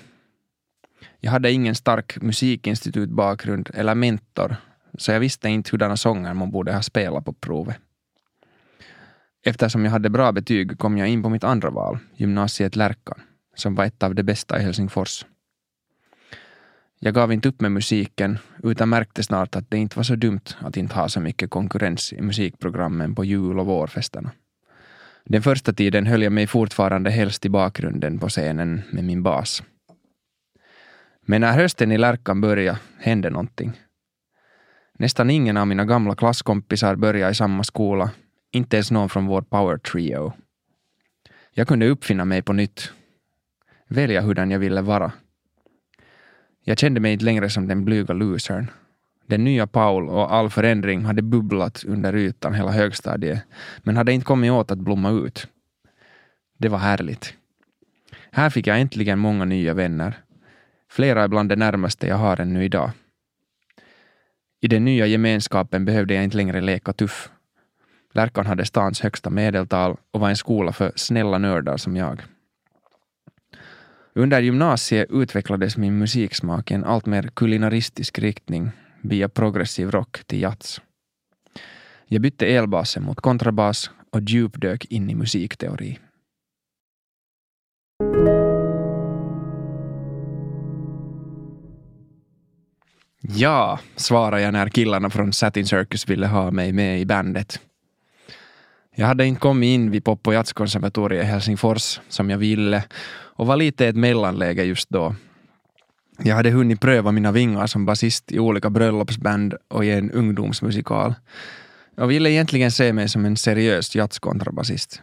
Jag 1.21 1.31
hade 1.31 1.53
ingen 1.53 1.75
stark 1.75 2.23
musikinstitutbakgrund 2.23 3.71
eller 3.75 3.95
mentor, 3.95 4.57
så 4.99 5.13
jag 5.13 5.21
visste 5.21 5.49
inte 5.49 5.71
hurdana 5.71 5.97
sånger 5.97 6.35
man 6.35 6.51
borde 6.51 6.73
ha 6.73 6.83
spelat 6.83 7.25
på 7.25 7.33
provet. 7.33 7.77
Eftersom 9.45 9.85
jag 9.85 9.93
hade 9.93 10.11
bra 10.11 10.33
betyg 10.33 10.79
kom 10.79 10.99
jag 10.99 11.09
in 11.09 11.23
på 11.23 11.29
mitt 11.29 11.45
andra 11.45 11.71
val, 11.71 11.99
gymnasiet 12.17 12.77
Lärkan, 12.77 13.21
som 13.55 13.75
var 13.75 13.85
ett 13.85 14.03
av 14.03 14.15
de 14.15 14.23
bästa 14.23 14.61
i 14.61 14.63
Helsingfors. 14.63 15.27
Jag 16.99 17.15
gav 17.15 17.33
inte 17.33 17.49
upp 17.49 17.61
med 17.61 17.73
musiken, 17.73 18.39
utan 18.63 18.89
märkte 18.89 19.23
snart 19.23 19.57
att 19.57 19.71
det 19.71 19.79
inte 19.79 19.97
var 19.97 20.05
så 20.05 20.15
dumt 20.15 20.57
att 20.61 20.77
inte 20.77 20.95
ha 20.95 21.09
så 21.09 21.21
mycket 21.21 21.51
konkurrens 21.51 22.13
i 22.13 22.23
musikprogrammen 22.23 23.15
på 23.15 23.25
jul 23.25 23.59
och 23.59 23.67
vårfesterna. 23.67 24.31
Den 25.31 25.43
första 25.43 25.73
tiden 25.73 26.07
höll 26.07 26.23
jag 26.23 26.33
mig 26.33 26.47
fortfarande 26.47 27.11
helst 27.11 27.47
i 27.47 27.49
bakgrunden 27.49 28.19
på 28.19 28.29
scenen 28.29 28.83
med 28.91 29.05
min 29.05 29.23
bas. 29.23 29.63
Men 31.27 31.41
när 31.41 31.53
hösten 31.53 31.93
i 31.93 31.99
Lärkan 31.99 32.41
började 32.41 32.79
hände 32.99 33.31
någonting. 33.31 33.73
Nästan 34.99 35.31
ingen 35.31 35.57
av 35.57 35.67
mina 35.67 35.85
gamla 35.85 36.15
klasskompisar 36.15 36.97
började 36.97 37.33
i 37.33 37.35
samma 37.35 37.65
skola, 37.65 38.11
inte 38.53 38.77
ens 38.77 38.91
någon 38.91 39.09
från 39.09 39.27
vår 39.27 39.43
power 39.43 39.79
trio. 39.79 40.33
Jag 41.51 41.69
kunde 41.69 41.89
uppfinna 41.89 42.25
mig 42.25 42.43
på 42.43 42.53
nytt, 42.53 42.93
välja 43.89 44.21
hurdan 44.21 44.51
jag 44.51 44.59
ville 44.59 44.83
vara. 44.83 45.13
Jag 46.65 46.79
kände 46.79 47.01
mig 47.01 47.13
inte 47.13 47.25
längre 47.25 47.51
som 47.51 47.69
den 47.69 47.85
blyga 47.85 48.15
losern. 48.15 48.67
Den 49.29 49.45
nya 49.45 49.67
Paul 49.67 50.09
och 50.09 50.33
all 50.33 50.51
förändring 50.51 51.05
hade 51.05 51.23
bubblat 51.23 51.85
under 51.85 52.17
ytan 52.17 52.55
hela 52.55 52.71
högstadiet, 52.71 53.43
men 53.83 53.97
hade 53.97 54.13
inte 54.13 54.25
kommit 54.25 54.51
åt 54.51 54.71
att 54.71 54.79
blomma 54.79 55.11
ut. 55.11 55.49
Det 56.59 56.69
var 56.69 56.79
härligt. 56.79 57.35
Här 58.31 58.51
fick 58.51 58.67
jag 58.67 58.81
äntligen 58.81 59.19
många 59.19 59.45
nya 59.45 59.75
vänner. 59.75 60.19
Flera 60.91 61.23
är 61.23 61.29
bland 61.29 61.49
de 61.49 61.57
närmaste 61.57 62.07
jag 62.07 62.17
har 62.17 62.41
ännu 62.41 62.65
idag. 62.65 62.91
I 64.61 64.69
den 64.69 64.85
nya 64.85 65.07
gemenskapen 65.07 65.85
behövde 65.85 66.15
jag 66.15 66.25
inte 66.25 66.37
längre 66.37 66.61
leka 66.61 66.93
tuff. 66.93 67.31
Lärkan 68.13 68.47
hade 68.47 68.65
stans 68.65 69.01
högsta 69.01 69.31
medeltal 69.31 69.97
och 70.11 70.21
var 70.21 70.29
en 70.29 70.37
skola 70.37 70.73
för 70.73 70.93
snälla 70.97 71.39
nördar 71.39 71.77
som 71.77 71.97
jag. 71.97 72.23
Under 74.15 74.41
gymnasiet 74.41 75.11
utvecklades 75.11 75.77
min 75.77 75.99
musiksmak 75.99 76.71
i 76.71 76.75
en 76.75 76.85
alltmer 76.85 77.31
kulinaristisk 77.35 78.19
riktning 78.19 78.71
via 79.03 79.29
progressiv 79.29 79.91
rock 79.91 80.25
till 80.27 80.41
jazz. 80.41 80.81
Jag 82.07 82.23
bytte 82.23 82.47
elbasen 82.47 83.03
mot 83.03 83.21
kontrabas 83.21 83.91
och 84.11 84.21
djupdök 84.21 84.85
in 84.85 85.11
i 85.11 85.15
musikteori. 85.15 85.99
Ja, 93.21 93.79
svarade 93.97 94.43
jag 94.43 94.53
när 94.53 94.69
killarna 94.69 95.11
från 95.11 95.33
Satin 95.33 95.67
Circus 95.67 96.09
ville 96.09 96.27
ha 96.27 96.51
mig 96.51 96.73
med 96.73 97.01
i 97.01 97.07
bandet. 97.07 97.61
Jag 98.95 99.07
hade 99.07 99.27
inte 99.27 99.41
kommit 99.41 99.67
in 99.67 99.91
vid 99.91 100.05
pop 100.05 100.27
och 100.27 100.35
jazzkonservatoriet 100.35 101.25
i 101.25 101.27
Helsingfors 101.27 102.01
som 102.09 102.31
jag 102.31 102.39
ville 102.39 102.85
och 103.11 103.47
var 103.47 103.57
lite 103.57 103.87
ett 103.87 103.97
mellanläge 103.97 104.65
just 104.65 104.91
då. 104.91 105.15
Jag 106.23 106.37
hade 106.37 106.51
hunnit 106.51 106.81
pröva 106.81 107.13
mina 107.13 107.33
vingar 107.33 107.67
som 107.67 107.87
basist 107.87 108.33
i 108.33 108.39
olika 108.39 108.71
bröllopsband 108.71 109.55
och 109.69 109.85
i 109.85 109.91
en 109.91 110.11
ungdomsmusikal. 110.11 111.15
Jag 111.97 112.07
ville 112.07 112.31
egentligen 112.31 112.71
se 112.71 112.93
mig 112.93 113.09
som 113.09 113.25
en 113.25 113.37
seriös 113.37 113.95
jazzkontrabasist. 113.95 115.03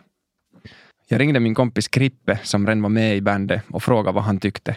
Jag 1.08 1.20
ringde 1.20 1.40
min 1.40 1.56
kompis 1.56 1.88
Krippe 1.88 2.40
som 2.44 2.68
redan 2.68 2.82
var 2.82 2.90
med 2.90 3.18
i 3.18 3.22
bandet 3.22 3.62
och 3.70 3.84
frågade 3.84 4.16
vad 4.16 4.24
han 4.24 4.40
tyckte. 4.40 4.76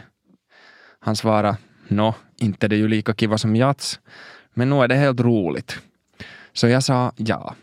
Han 1.01 1.17
svarade 1.17 1.57
Nå, 1.89 2.15
inte 2.37 2.67
är 2.67 2.69
det 2.69 2.77
ju 2.77 2.89
lika 2.89 3.15
kiva 3.15 3.39
som 3.39 3.57
jazz, 3.57 4.01
men 4.55 4.71
nog 4.71 4.85
är 4.85 4.89
det 4.89 4.95
helt 4.95 5.21
roligt. 5.21 5.79
Så 6.53 6.69
jag 6.69 6.85
sa 6.85 7.13
ja. 7.17 7.55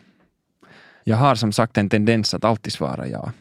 Jag 1.04 1.18
har 1.18 1.36
som 1.36 1.52
sagt 1.52 1.78
en 1.78 1.90
tendens 1.90 2.34
att 2.34 2.44
alltid 2.44 2.74
svara 2.74 3.08
ja. 3.08 3.32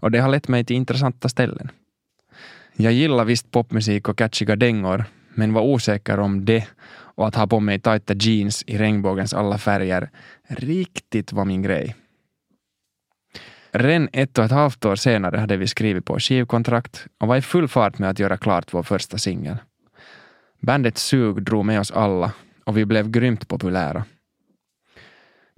Och 0.00 0.10
det 0.10 0.18
har 0.18 0.28
lett 0.28 0.48
mig 0.48 0.64
till 0.64 0.76
intressanta 0.76 1.28
ställen. 1.28 1.70
Jag 2.78 2.92
gillar 2.92 3.24
visst 3.24 3.50
popmusik 3.50 4.08
och 4.08 4.18
catchiga 4.18 4.56
dängor, 4.56 5.04
men 5.34 5.52
var 5.52 5.62
osäker 5.62 6.20
om 6.20 6.44
det 6.44 6.68
och 7.16 7.28
att 7.28 7.34
ha 7.34 7.46
på 7.46 7.60
mig 7.60 7.80
tajta 7.80 8.14
jeans 8.14 8.64
i 8.66 8.78
regnbågens 8.78 9.34
alla 9.34 9.58
färger 9.58 10.10
riktigt 10.48 11.32
var 11.32 11.44
min 11.44 11.62
grej. 11.62 11.94
Redan 13.70 14.08
ett 14.12 14.38
och 14.38 14.44
ett 14.44 14.50
halvt 14.50 14.84
år 14.84 14.96
senare 14.96 15.36
hade 15.36 15.56
vi 15.56 15.66
skrivit 15.66 16.04
på 16.04 16.18
skivkontrakt 16.18 17.06
och 17.18 17.28
var 17.28 17.36
i 17.36 17.42
full 17.42 17.68
fart 17.68 17.98
med 17.98 18.10
att 18.10 18.18
göra 18.18 18.36
klart 18.36 18.74
vår 18.74 18.82
första 18.82 19.18
singel. 19.18 19.56
Bandets 20.60 21.02
sug 21.02 21.42
drog 21.42 21.64
med 21.64 21.80
oss 21.80 21.90
alla 21.90 22.32
och 22.64 22.76
vi 22.76 22.84
blev 22.84 23.10
grymt 23.10 23.48
populära. 23.48 24.04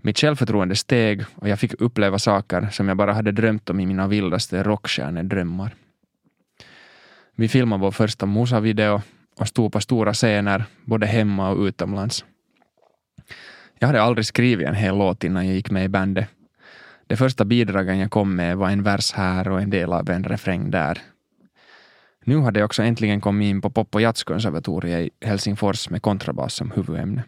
Mitt 0.03 0.19
självförtroende 0.19 0.77
steg 0.77 1.25
och 1.35 1.49
jag 1.49 1.59
fick 1.59 1.81
uppleva 1.81 2.19
saker 2.19 2.69
som 2.73 2.89
jag 2.89 2.97
bara 2.97 3.13
hade 3.13 3.33
drömt 3.33 3.71
om 3.71 3.81
i 3.81 3.87
mina 3.87 4.07
vildaste 4.07 4.63
rockstjärnedrömmar. 4.63 5.75
Vi 7.40 7.49
filmade 7.49 7.83
vår 7.83 7.90
första 7.90 8.26
Musa-video 8.26 9.02
och 9.37 9.49
stod 9.49 9.73
på 9.73 9.80
stora 9.80 10.14
scener, 10.14 10.64
både 10.85 11.07
hemma 11.07 11.50
och 11.50 11.59
utomlands. 11.59 12.25
Jag 13.78 13.87
hade 13.87 14.02
aldrig 14.02 14.26
skrivit 14.26 14.68
en 14.68 14.75
hel 14.75 14.99
låt 14.99 15.25
innan 15.25 15.47
jag 15.47 15.54
gick 15.54 15.71
med 15.71 15.85
i 15.85 15.88
bandet. 15.88 16.28
De 17.07 17.16
första 17.16 17.45
bidragen 17.45 17.99
jag 17.99 18.11
kom 18.11 18.37
med 18.37 18.57
var 18.57 18.71
en 18.71 18.83
vers 18.83 19.12
här 19.12 19.49
och 19.49 19.61
en 19.61 19.71
del 19.71 19.92
av 19.92 20.11
en 20.11 20.25
refräng 20.25 20.71
där. 20.71 20.99
Nu 22.25 22.40
hade 22.40 22.61
jag 22.61 22.66
också 22.66 22.83
äntligen 22.83 23.21
kommit 23.21 23.47
in 23.47 23.61
på 23.61 23.71
pop 23.71 23.95
och 23.95 24.00
jazzkonservatoriet 24.00 25.12
i 25.21 25.26
Helsingfors 25.26 25.90
med 25.90 26.02
kontrabas 26.02 26.54
som 26.54 26.71
huvudämne. 26.71 27.25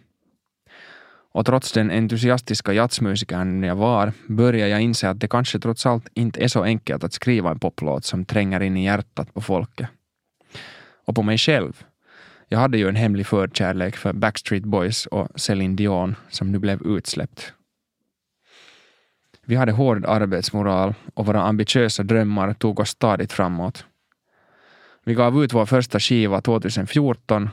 Och 1.32 1.46
trots 1.46 1.72
den 1.72 1.90
entusiastiska 1.90 2.72
jazzmusikern 2.72 3.62
jag 3.62 3.76
var 3.76 4.12
började 4.26 4.70
jag 4.70 4.80
inse 4.80 5.10
att 5.10 5.20
det 5.20 5.28
kanske 5.28 5.58
trots 5.58 5.86
allt 5.86 6.08
inte 6.14 6.44
är 6.44 6.48
så 6.48 6.62
enkelt 6.62 7.04
att 7.04 7.12
skriva 7.12 7.50
en 7.50 7.58
poplåt 7.58 8.04
som 8.04 8.24
tränger 8.24 8.62
in 8.62 8.76
i 8.76 8.84
hjärtat 8.84 9.34
på 9.34 9.40
folket. 9.40 9.88
Och 11.10 11.14
på 11.14 11.22
mig 11.22 11.38
själv. 11.38 11.84
Jag 12.48 12.58
hade 12.58 12.78
ju 12.78 12.88
en 12.88 12.96
hemlig 12.96 13.26
förkärlek 13.26 13.96
för 13.96 14.12
Backstreet 14.12 14.64
Boys 14.64 15.06
och 15.06 15.28
Céline 15.40 15.76
Dion 15.76 16.16
som 16.28 16.52
nu 16.52 16.58
blev 16.58 16.82
utsläppt. 16.82 17.52
Vi 19.46 19.56
hade 19.56 19.72
hård 19.72 20.04
arbetsmoral 20.06 20.94
och 21.14 21.26
våra 21.26 21.42
ambitiösa 21.42 22.02
drömmar 22.02 22.54
tog 22.54 22.80
oss 22.80 22.88
stadigt 22.88 23.32
framåt. 23.32 23.84
Vi 25.04 25.14
gav 25.14 25.44
ut 25.44 25.52
vår 25.52 25.66
första 25.66 26.00
skiva 26.00 26.40
2014 26.40 27.50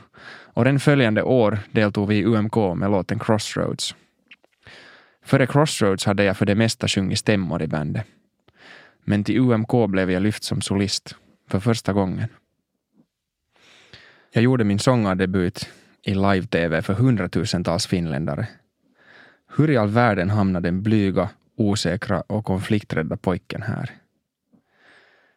och 0.54 0.64
den 0.64 0.80
följande 0.80 1.22
år 1.22 1.58
deltog 1.70 2.08
vi 2.08 2.16
i 2.16 2.24
UMK 2.24 2.56
med 2.76 2.90
låten 2.90 3.18
Crossroads. 3.18 3.94
Före 5.24 5.46
Crossroads 5.46 6.06
hade 6.06 6.24
jag 6.24 6.36
för 6.36 6.46
det 6.46 6.54
mesta 6.54 6.88
sjungit 6.88 7.18
stämmor 7.18 7.62
i 7.62 7.66
bandet. 7.66 8.06
Men 9.04 9.24
till 9.24 9.38
UMK 9.38 9.88
blev 9.88 10.10
jag 10.10 10.22
lyft 10.22 10.44
som 10.44 10.60
solist, 10.60 11.16
för 11.48 11.60
första 11.60 11.92
gången. 11.92 12.28
Jag 14.30 14.44
gjorde 14.44 14.64
min 14.64 14.78
sångardebut 14.78 15.68
i 16.02 16.14
live-tv 16.14 16.82
för 16.82 16.94
hundratusentals 16.94 17.86
finländare. 17.86 18.48
Hur 19.56 19.70
i 19.70 19.76
all 19.76 19.88
världen 19.88 20.30
hamnade 20.30 20.68
den 20.68 20.82
blyga, 20.82 21.28
osäkra 21.56 22.20
och 22.20 22.44
konflikträdda 22.44 23.16
pojken 23.16 23.62
här? 23.62 23.90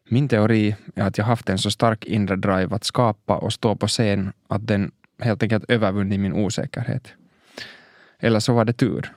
Min 0.10 0.28
teori 0.28 0.76
är 0.96 1.04
att 1.04 1.18
jag 1.18 1.26
haft 1.26 1.50
en 1.50 1.58
så 1.58 1.72
stark 1.72 2.06
inre 2.06 2.36
drive 2.36 2.76
att 2.76 2.84
skapa 2.84 3.38
och 3.38 3.54
stå 3.54 3.76
på 3.76 3.88
scen 3.88 4.34
att 4.48 4.68
den 4.68 4.92
helt 5.20 5.44
enkelt 5.44 5.70
övervunnit 5.70 6.20
min 6.20 6.34
osäkerhet. 6.34 7.14
Eller 8.20 8.40
så 8.40 8.54
var 8.54 8.66
det 8.66 8.74
tur. 8.74 9.12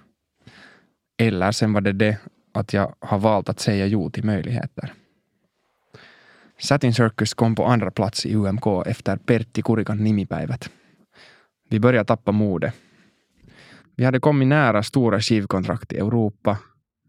Eller 1.18 1.52
sen 1.52 1.72
var 1.72 1.80
det 1.80 1.92
det 1.92 2.18
att 2.52 2.72
jag 2.72 2.94
har 2.98 3.18
valt 3.18 3.48
att 3.48 3.60
säga 3.60 3.86
jo 3.86 4.10
till 4.10 4.24
möjligheter. 4.24 4.92
Satin 6.58 6.94
Circus 6.94 7.34
kom 7.34 7.54
på 7.54 7.64
andra 7.64 7.90
plats 7.90 8.26
i 8.26 8.34
UMK 8.34 8.66
efter 8.86 9.16
Pertti 9.16 9.62
Kurikan 9.62 10.04
nimipäivät. 10.04 10.70
Vi 11.70 11.80
började 11.80 12.06
tappa 12.06 12.32
mode. 12.32 12.72
Vi 13.96 14.04
hade 14.04 14.20
kommit 14.20 14.48
nära 14.48 14.82
stora 14.82 15.20
skivkontrakt 15.20 15.92
i 15.92 15.96
Europa, 15.96 16.58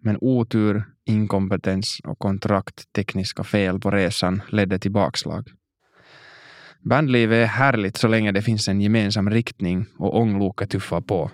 men 0.01 0.17
otur, 0.21 0.83
inkompetens 1.05 2.01
och 2.03 2.19
kontrakttekniska 2.19 3.43
fel 3.43 3.79
på 3.79 3.91
resan 3.91 4.41
ledde 4.49 4.79
till 4.79 4.91
bakslag. 4.91 5.49
Bandlivet 6.89 7.35
är 7.35 7.45
härligt 7.45 7.97
så 7.97 8.07
länge 8.07 8.31
det 8.31 8.41
finns 8.41 8.67
en 8.67 8.81
gemensam 8.81 9.29
riktning 9.29 9.85
och 9.97 10.19
ångloket 10.19 10.69
tuffar 10.69 11.01
på. 11.01 11.31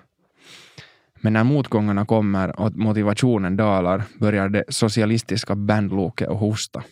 Men 1.21 1.33
när 1.33 1.43
motgångarna 1.43 2.05
kommer 2.05 2.59
och 2.59 2.75
motivationen 2.75 3.57
dalar 3.57 4.03
börjar 4.19 4.49
det 4.49 4.63
socialistiska 4.69 5.55
bandloket 5.55 6.29
att 6.29 6.39
hosta. 6.39 6.83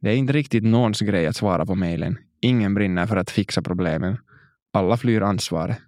Det 0.00 0.10
är 0.10 0.16
inte 0.16 0.32
riktigt 0.32 0.64
någons 0.64 1.00
grej 1.00 1.26
att 1.26 1.36
svara 1.36 1.66
på 1.66 1.74
mejlen. 1.74 2.18
Ingen 2.40 2.74
brinner 2.74 3.06
för 3.06 3.16
att 3.16 3.30
fixa 3.30 3.62
problemen. 3.62 4.16
Alla 4.72 4.96
flyr 4.96 5.20
ansvaret. 5.20 5.78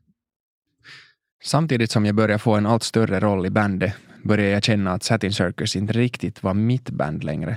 Samtidigt 1.44 1.90
som 1.90 2.06
jag 2.06 2.14
börjar 2.14 2.38
få 2.38 2.54
en 2.54 2.66
allt 2.66 2.82
större 2.82 3.20
roll 3.20 3.46
i 3.46 3.50
bandet 3.50 3.94
börjar 4.22 4.50
jag 4.50 4.64
känna 4.64 4.92
att 4.92 5.02
Satin 5.02 5.32
Circus 5.32 5.76
inte 5.76 5.92
riktigt 5.92 6.42
var 6.42 6.54
mitt 6.54 6.90
band 6.90 7.24
längre. 7.24 7.56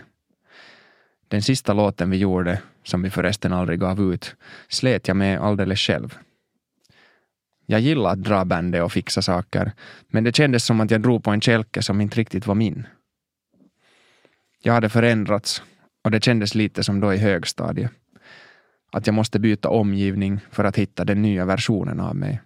Den 1.27 1.41
sista 1.41 1.74
låten 1.74 2.09
vi 2.09 2.17
gjorde, 2.17 2.62
som 2.83 3.01
vi 3.01 3.09
förresten 3.09 3.53
aldrig 3.53 3.79
gav 3.79 4.13
ut, 4.13 4.35
slet 4.67 5.07
jag 5.07 5.17
med 5.17 5.39
alldeles 5.39 5.79
själv. 5.79 6.17
Jag 7.65 7.79
gillar 7.79 8.09
att 8.09 8.24
dra 8.24 8.45
bandet 8.45 8.83
och 8.83 8.91
fixa 8.91 9.21
saker, 9.21 9.71
men 10.07 10.24
det 10.24 10.35
kändes 10.35 10.65
som 10.65 10.81
att 10.81 10.91
jag 10.91 11.01
drog 11.01 11.24
på 11.24 11.31
en 11.31 11.41
kälke 11.41 11.81
som 11.81 12.01
inte 12.01 12.19
riktigt 12.19 12.47
var 12.47 12.55
min. 12.55 12.88
Jag 14.62 14.74
hade 14.74 14.89
förändrats 14.89 15.63
och 16.05 16.12
det 16.12 16.24
kändes 16.24 16.55
lite 16.55 16.83
som 16.83 17.00
då 17.00 17.13
i 17.13 17.17
högstadiet. 17.17 17.91
Att 18.91 19.07
jag 19.07 19.13
måste 19.13 19.39
byta 19.39 19.69
omgivning 19.69 20.39
för 20.51 20.63
att 20.63 20.75
hitta 20.75 21.05
den 21.05 21.21
nya 21.21 21.45
versionen 21.45 22.00
av 22.00 22.15
mig. 22.15 22.41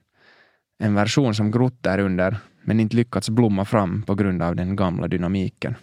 En 0.79 0.93
version 0.93 1.35
som 1.35 1.51
grott 1.51 1.77
där 1.83 1.99
under, 1.99 2.37
men 2.61 2.79
inte 2.79 2.95
lyckats 2.95 3.29
blomma 3.29 3.65
fram 3.65 4.01
på 4.03 4.15
grund 4.15 4.41
av 4.41 4.55
den 4.55 4.75
gamla 4.75 5.07
dynamiken. 5.07 5.75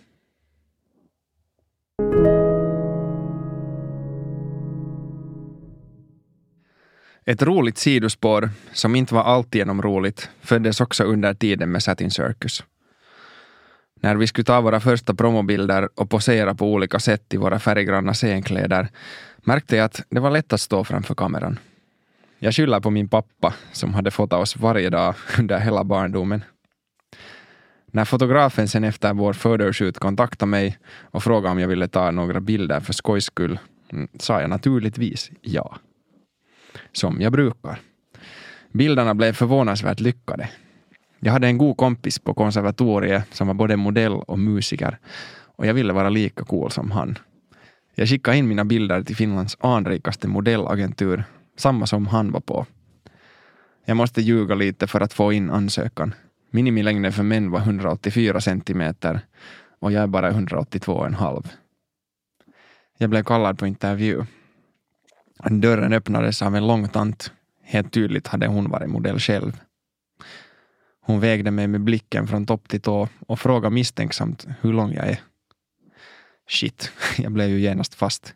Ett 7.25 7.43
roligt 7.43 7.79
sidospår, 7.79 8.51
som 8.73 8.97
inte 8.97 9.15
var 9.15 9.23
alltigenom 9.23 9.83
roligt, 9.83 10.31
föddes 10.41 10.81
också 10.81 11.05
under 11.05 11.35
tiden 11.35 11.73
med 11.73 11.83
Satin 11.83 12.11
Circus. 12.11 12.65
När 14.01 14.17
vi 14.17 14.27
skulle 14.27 14.45
ta 14.45 14.61
våra 14.61 14.81
första 14.81 15.15
promobilder 15.15 15.89
och 15.95 16.11
posera 16.11 16.55
på 16.55 16.73
olika 16.73 16.99
sätt 16.99 17.35
i 17.35 17.37
våra 17.37 17.59
färggranna 17.59 18.15
scenkläder 18.15 18.89
märkte 19.39 19.77
jag 19.77 19.85
att 19.85 20.03
det 20.09 20.21
var 20.21 20.31
lätt 20.31 20.53
att 20.53 20.61
stå 20.61 20.85
framför 20.85 21.15
kameran. 21.15 21.59
Jag 22.39 22.55
skyller 22.55 22.81
på 22.81 22.91
min 22.91 23.09
pappa 23.09 23.55
som 23.73 23.95
hade 23.95 24.11
fotat 24.11 24.41
oss 24.41 24.57
varje 24.57 24.91
dag 24.91 25.15
under 25.39 25.59
hela 25.59 25.85
barndomen. 25.85 26.45
När 27.87 28.05
fotografen 28.05 28.69
sen 28.69 28.85
efter 28.85 29.15
vår 29.15 29.33
photoshoot 29.33 29.99
kontaktade 29.99 30.51
mig 30.51 30.79
och 31.11 31.23
frågade 31.23 31.53
om 31.53 31.59
jag 31.59 31.69
ville 31.69 31.89
ta 31.89 32.11
några 32.11 32.41
bilder 32.41 32.81
för 32.81 32.93
skojs 32.93 33.25
skull 33.25 33.59
mm, 33.93 34.09
sa 34.19 34.41
jag 34.41 34.51
naturligtvis 34.51 35.31
ja. 35.41 35.77
Som 36.93 37.21
jag 37.21 37.33
brukar. 37.33 37.79
Bilderna 38.73 39.15
blev 39.15 39.33
förvånansvärt 39.33 40.01
lyckade. 40.01 40.49
Jag 41.27 41.33
hade 41.33 41.47
en 41.47 41.59
god 41.59 41.77
kompis 41.77 42.19
på 42.19 42.35
konservatoriet 42.35 43.35
som 43.35 43.47
var 43.47 43.55
både 43.55 43.77
modell 43.77 44.13
och 44.13 44.39
musiker 44.39 44.99
och 45.57 45.67
jag 45.67 45.75
ville 45.75 45.93
vara 45.93 46.09
lika 46.09 46.45
cool 46.45 46.71
som 46.71 46.91
han. 46.91 47.19
Jag 47.95 48.09
skickade 48.09 48.37
in 48.37 48.49
mina 48.49 48.65
bilder 48.65 49.03
till 49.03 49.17
Finlands 49.17 49.57
anrikaste 49.61 50.29
modellagentur, 50.29 51.25
samma 51.57 51.87
som 51.87 52.07
han 52.07 52.33
var 52.33 52.41
på. 52.41 52.67
Jag 53.85 53.97
måste 53.97 54.23
ljuga 54.23 54.55
lite 54.55 54.87
för 54.87 55.01
att 55.01 55.13
få 55.13 55.33
in 55.33 55.51
ansökan. 55.51 56.15
Minimilängden 56.51 57.13
för 57.13 57.23
män 57.23 57.51
var 57.51 57.61
184 57.61 58.41
centimeter 58.41 59.21
och 59.81 59.93
jag 59.93 60.03
är 60.03 60.07
bara 60.07 60.31
182,5. 60.31 61.47
Jag 62.99 63.11
blev 63.11 63.23
kallad 63.23 63.59
på 63.59 63.67
intervju. 63.67 64.25
Dörren 65.51 65.93
öppnades 65.93 66.43
av 66.43 66.57
en 66.57 66.67
lång 66.67 66.89
tant. 66.89 67.33
Helt 67.63 67.93
tydligt 67.93 68.27
hade 68.27 68.47
hon 68.47 68.71
varit 68.71 68.91
modell 68.91 69.19
själv. 69.19 69.61
Hon 71.07 71.21
vägde 71.21 71.51
mig 71.51 71.67
med 71.67 71.81
blicken 71.81 72.27
från 72.27 72.47
topp 72.47 72.69
till 72.69 72.81
tå 72.81 73.09
och 73.27 73.41
frågade 73.41 73.75
misstänksamt 73.75 74.47
hur 74.61 74.73
lång 74.73 74.93
jag 74.93 75.07
är. 75.09 75.21
Shit, 76.49 76.93
jag 77.19 77.33
blev 77.33 77.49
ju 77.49 77.61
genast 77.61 77.95
fast. 77.95 78.35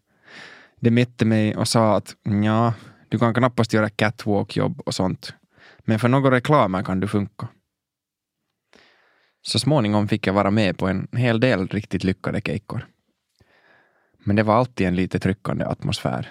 Det 0.81 0.91
mätte 0.91 1.25
mig 1.25 1.56
och 1.56 1.69
sa 1.69 1.97
att 1.97 2.17
ja, 2.45 2.75
du 3.09 3.19
kan 3.19 3.35
knappast 3.35 3.73
göra 3.73 3.89
catwalk-jobb 3.89 4.80
och 4.80 4.95
sånt. 4.95 5.35
Men 5.78 5.99
för 5.99 6.09
några 6.09 6.30
reklamer 6.30 6.83
kan 6.83 7.00
du 7.00 7.09
funka. 7.09 7.49
Så 9.43 9.59
småningom 9.59 10.09
fick 10.09 10.26
jag 10.26 10.35
vara 10.35 10.50
med 10.50 10.78
på 10.78 10.89
en 10.89 11.09
hel 11.13 11.41
del 11.41 11.69
riktigt 11.69 12.04
lyckade 12.04 12.41
kejkor. 12.41 12.87
Men 14.19 14.37
det 14.37 14.43
var 14.43 14.54
alltid 14.54 14.87
en 14.87 14.97
lite 14.97 15.19
tryckande 15.19 15.65
atmosfär. 15.65 16.28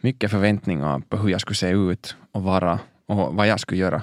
Mycket 0.00 0.30
förväntningar 0.30 1.00
på 1.00 1.16
hur 1.16 1.28
jag 1.28 1.40
skulle 1.40 1.56
se 1.56 1.70
ut 1.70 2.16
och 2.32 2.42
vara 2.42 2.80
och 3.06 3.34
vad 3.34 3.46
jag 3.46 3.60
skulle 3.60 3.80
göra. 3.80 4.02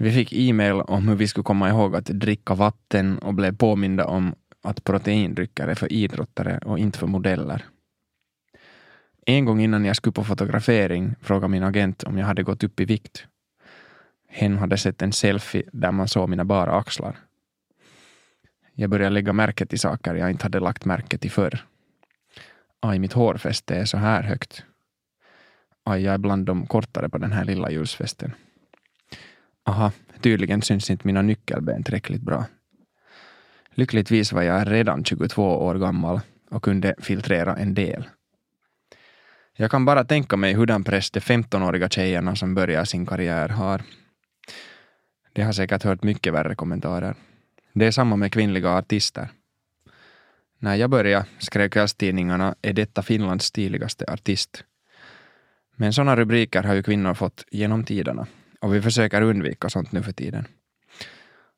Vi 0.00 0.12
fick 0.12 0.32
e-mail 0.32 0.72
om 0.80 1.08
hur 1.08 1.16
vi 1.16 1.28
skulle 1.28 1.44
komma 1.44 1.68
ihåg 1.68 1.96
att 1.96 2.04
dricka 2.04 2.54
vatten 2.54 3.18
och 3.18 3.34
blev 3.34 3.56
påminda 3.56 4.04
om 4.04 4.34
att 4.62 4.84
proteindrycker 4.84 5.68
är 5.68 5.74
för 5.74 5.92
idrottare 5.92 6.58
och 6.58 6.78
inte 6.78 6.98
för 6.98 7.06
modeller. 7.06 7.64
En 9.26 9.44
gång 9.44 9.60
innan 9.60 9.84
jag 9.84 9.96
skulle 9.96 10.12
på 10.12 10.24
fotografering 10.24 11.14
frågade 11.20 11.48
min 11.48 11.62
agent 11.62 12.02
om 12.02 12.18
jag 12.18 12.26
hade 12.26 12.42
gått 12.42 12.64
upp 12.64 12.80
i 12.80 12.84
vikt. 12.84 13.24
Hen 14.28 14.58
hade 14.58 14.76
sett 14.76 15.02
en 15.02 15.12
selfie 15.12 15.62
där 15.72 15.92
man 15.92 16.08
såg 16.08 16.28
mina 16.28 16.44
bara 16.44 16.78
axlar. 16.78 17.16
Jag 18.74 18.90
började 18.90 19.14
lägga 19.14 19.32
märke 19.32 19.66
till 19.66 19.80
saker 19.80 20.14
jag 20.14 20.30
inte 20.30 20.44
hade 20.44 20.60
lagt 20.60 20.84
märke 20.84 21.18
till 21.18 21.30
förr. 21.30 21.64
Aj, 22.80 22.98
mitt 22.98 23.12
hårfäste 23.12 23.76
är 23.76 23.84
så 23.84 23.96
här 23.96 24.22
högt. 24.22 24.64
Aj, 25.84 26.02
jag 26.02 26.14
är 26.14 26.18
bland 26.18 26.46
de 26.46 26.66
kortare 26.66 27.08
på 27.08 27.18
den 27.18 27.32
här 27.32 27.44
lilla 27.44 27.70
ljusfesten. 27.70 28.34
Aha, 29.68 29.92
tydligen 30.20 30.62
syns 30.62 30.90
inte 30.90 31.06
mina 31.06 31.22
nyckelben 31.22 31.82
tillräckligt 31.82 32.22
bra. 32.22 32.44
Lyckligtvis 33.70 34.32
var 34.32 34.42
jag 34.42 34.70
redan 34.70 35.04
22 35.04 35.42
år 35.42 35.74
gammal 35.74 36.20
och 36.50 36.62
kunde 36.62 36.94
filtrera 36.98 37.56
en 37.56 37.74
del. 37.74 38.08
Jag 39.56 39.70
kan 39.70 39.84
bara 39.84 40.04
tänka 40.04 40.36
mig 40.36 40.54
hurdan 40.54 40.84
press 40.84 41.10
de 41.10 41.20
15-åriga 41.20 41.88
tjejerna 41.88 42.36
som 42.36 42.54
börjar 42.54 42.84
sin 42.84 43.06
karriär 43.06 43.48
har. 43.48 43.82
De 45.32 45.42
har 45.42 45.52
säkert 45.52 45.82
hört 45.82 46.02
mycket 46.02 46.32
värre 46.32 46.54
kommentarer. 46.54 47.14
Det 47.72 47.86
är 47.86 47.90
samma 47.90 48.16
med 48.16 48.32
kvinnliga 48.32 48.70
artister. 48.70 49.28
När 50.58 50.74
jag 50.74 50.90
började 50.90 51.26
skrev 51.38 51.68
kvällstidningarna 51.68 52.54
är 52.62 52.72
detta 52.72 53.02
Finlands 53.02 53.44
stiligaste 53.44 54.04
artist. 54.08 54.64
Men 55.76 55.92
sådana 55.92 56.16
rubriker 56.16 56.62
har 56.62 56.74
ju 56.74 56.82
kvinnor 56.82 57.14
fått 57.14 57.44
genom 57.50 57.84
tiderna 57.84 58.26
och 58.60 58.74
vi 58.74 58.82
försöker 58.82 59.22
undvika 59.22 59.68
sånt 59.68 59.92
nu 59.92 60.02
för 60.02 60.12
tiden. 60.12 60.46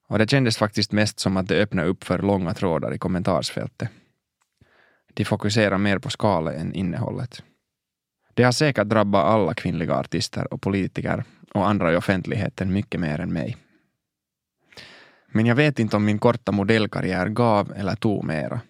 Och 0.09 0.19
det 0.19 0.31
kändes 0.31 0.57
faktiskt 0.57 0.93
mest 0.93 1.21
som 1.21 1.37
att 1.37 1.49
det 1.49 1.63
öppnade 1.63 1.89
upp 1.89 2.05
för 2.05 2.19
långa 2.19 2.55
trådar 2.55 2.95
i 2.95 2.99
kommentarsfältet. 2.99 3.89
De 5.15 5.25
fokuserar 5.25 5.79
mer 5.79 5.99
på 5.99 6.11
skalet 6.11 6.61
än 6.61 6.75
innehållet. 6.75 7.43
Det 8.35 8.43
har 8.43 8.53
säkert 8.53 8.89
drabbat 8.89 9.25
alla 9.25 9.55
kvinnliga 9.55 9.95
artister 9.95 10.55
och 10.55 10.63
politiker 10.63 11.25
och 11.55 11.69
andra 11.69 11.93
i 11.93 11.97
offentligheten 11.97 12.73
mycket 12.73 13.01
mer 13.01 13.21
än 13.21 13.33
mig. 13.33 13.57
Men 15.33 15.47
jag 15.47 15.55
vet 15.55 15.79
inte 15.79 15.97
om 15.97 16.05
min 16.05 16.19
korta 16.19 16.53
modellkarriär 16.53 17.29
gav 17.29 17.73
eller 17.77 17.95
tog 17.97 18.25
mera. 18.25 18.61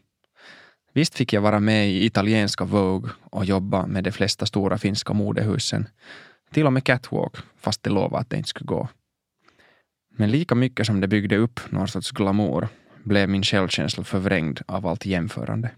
Visst 0.92 1.14
fick 1.14 1.32
jag 1.32 1.40
vara 1.40 1.60
med 1.60 1.90
i 1.90 2.04
italienska 2.04 2.64
Vogue 2.64 3.10
och 3.20 3.44
jobba 3.44 3.86
med 3.86 4.04
de 4.04 4.12
flesta 4.12 4.46
stora 4.46 4.78
finska 4.78 5.12
modehusen. 5.12 5.88
Till 6.52 6.66
och 6.66 6.72
med 6.72 6.84
catwalk, 6.84 7.36
fast 7.56 7.82
det 7.82 7.90
lovade 7.90 8.20
att 8.20 8.30
det 8.30 8.36
inte 8.36 8.48
skulle 8.48 8.66
gå. 8.66 8.88
Men 10.10 10.30
lika 10.30 10.54
mycket 10.54 10.86
som 10.86 11.00
det 11.00 11.08
byggde 11.08 11.36
upp 11.36 11.60
någon 11.70 11.88
sorts 11.88 12.10
glamour 12.10 12.68
blev 13.04 13.28
min 13.28 13.42
självkänsla 13.42 14.04
förvrängd 14.04 14.60
av 14.66 14.86
allt 14.86 15.06
jämförande. 15.06 15.70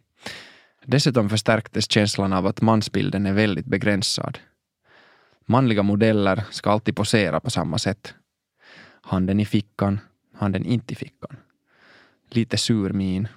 Dessutom 0.85 1.31
förstärktes 1.31 1.91
känslan 1.91 2.33
av 2.33 2.47
att 2.47 2.61
mansbilden 2.61 3.27
är 3.27 3.33
väldigt 3.33 3.67
begränsad. 3.67 4.39
Manliga 5.47 5.83
modeller 5.83 6.45
ska 6.51 6.71
alltid 6.71 6.97
posera 6.97 7.41
på 7.41 7.51
samma 7.51 7.79
sätt. 7.79 8.15
Handen 9.01 9.41
i 9.41 9.45
fickan, 9.45 10.01
handen 10.35 10.65
inte 10.65 10.93
i 10.93 10.97
fickan. 10.97 11.37
Lite 12.31 12.57
sur 12.57 12.93
min. 12.93 13.29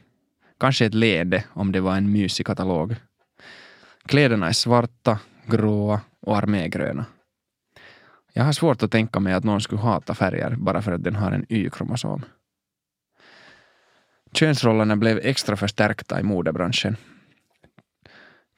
Kanske 0.59 0.85
ett 0.85 0.93
leende 0.93 1.43
om 1.53 1.71
det 1.71 1.81
var 1.81 1.97
en 1.97 2.11
mysig 2.11 2.45
katalog. 2.45 2.95
Kläderna 4.05 4.47
är 4.47 4.53
svarta, 4.53 5.19
gråa 5.45 6.01
och 6.19 6.37
armégröna. 6.37 7.05
Jag 8.37 8.43
har 8.43 8.53
svårt 8.53 8.83
att 8.83 8.91
tänka 8.91 9.19
mig 9.19 9.33
att 9.33 9.43
någon 9.43 9.61
skulle 9.61 9.81
hata 9.81 10.13
färger 10.15 10.55
bara 10.57 10.81
för 10.81 10.91
att 10.91 11.03
den 11.03 11.15
har 11.15 11.31
en 11.31 11.45
Y-kromosom. 11.49 12.25
Könsrollerna 14.33 14.95
blev 14.95 15.19
extra 15.23 15.55
förstärkta 15.55 16.19
i 16.19 16.23
modebranschen. 16.23 16.97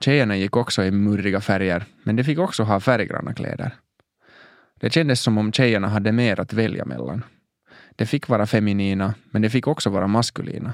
Tjejerna 0.03 0.37
gick 0.37 0.55
också 0.55 0.83
i 0.83 0.91
murriga 0.91 1.41
färger, 1.41 1.85
men 2.03 2.15
de 2.15 2.23
fick 2.23 2.39
också 2.39 2.63
ha 2.63 2.79
färggranna 2.79 3.33
kläder. 3.33 3.75
Det 4.79 4.89
kändes 4.89 5.21
som 5.21 5.37
om 5.37 5.51
tjejerna 5.51 5.87
hade 5.87 6.11
mer 6.11 6.39
att 6.39 6.53
välja 6.53 6.85
mellan. 6.85 7.23
De 7.95 8.05
fick 8.05 8.27
vara 8.27 8.45
feminina, 8.45 9.13
men 9.31 9.41
de 9.41 9.49
fick 9.49 9.67
också 9.67 9.89
vara 9.89 10.07
maskulina. 10.07 10.73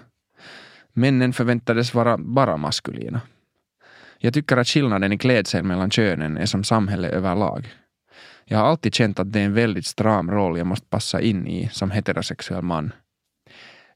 Männen 0.94 1.34
förväntades 1.34 1.94
vara 1.94 2.18
bara 2.18 2.58
maskulina. 2.58 3.22
Jag 4.18 4.34
tycker 4.34 4.58
att 4.58 4.68
skillnaden 4.68 5.12
i 5.12 5.18
klädsel 5.18 5.64
mellan 5.64 5.92
könen 5.92 6.38
är 6.38 6.46
som 6.46 6.64
samhälle 6.64 7.10
överlag. 7.10 7.74
Jag 8.46 8.58
har 8.58 8.66
alltid 8.66 8.94
känt 8.94 9.20
att 9.20 9.34
det 9.34 9.40
är 9.40 9.46
en 9.46 9.54
väldigt 9.54 9.86
stram 9.86 10.32
roll 10.32 10.58
jag 10.58 10.68
måste 10.68 10.88
passa 10.88 11.22
in 11.22 11.48
i 11.48 11.70
som 11.70 11.92
heterosexuell 11.92 12.62
man. 12.62 12.92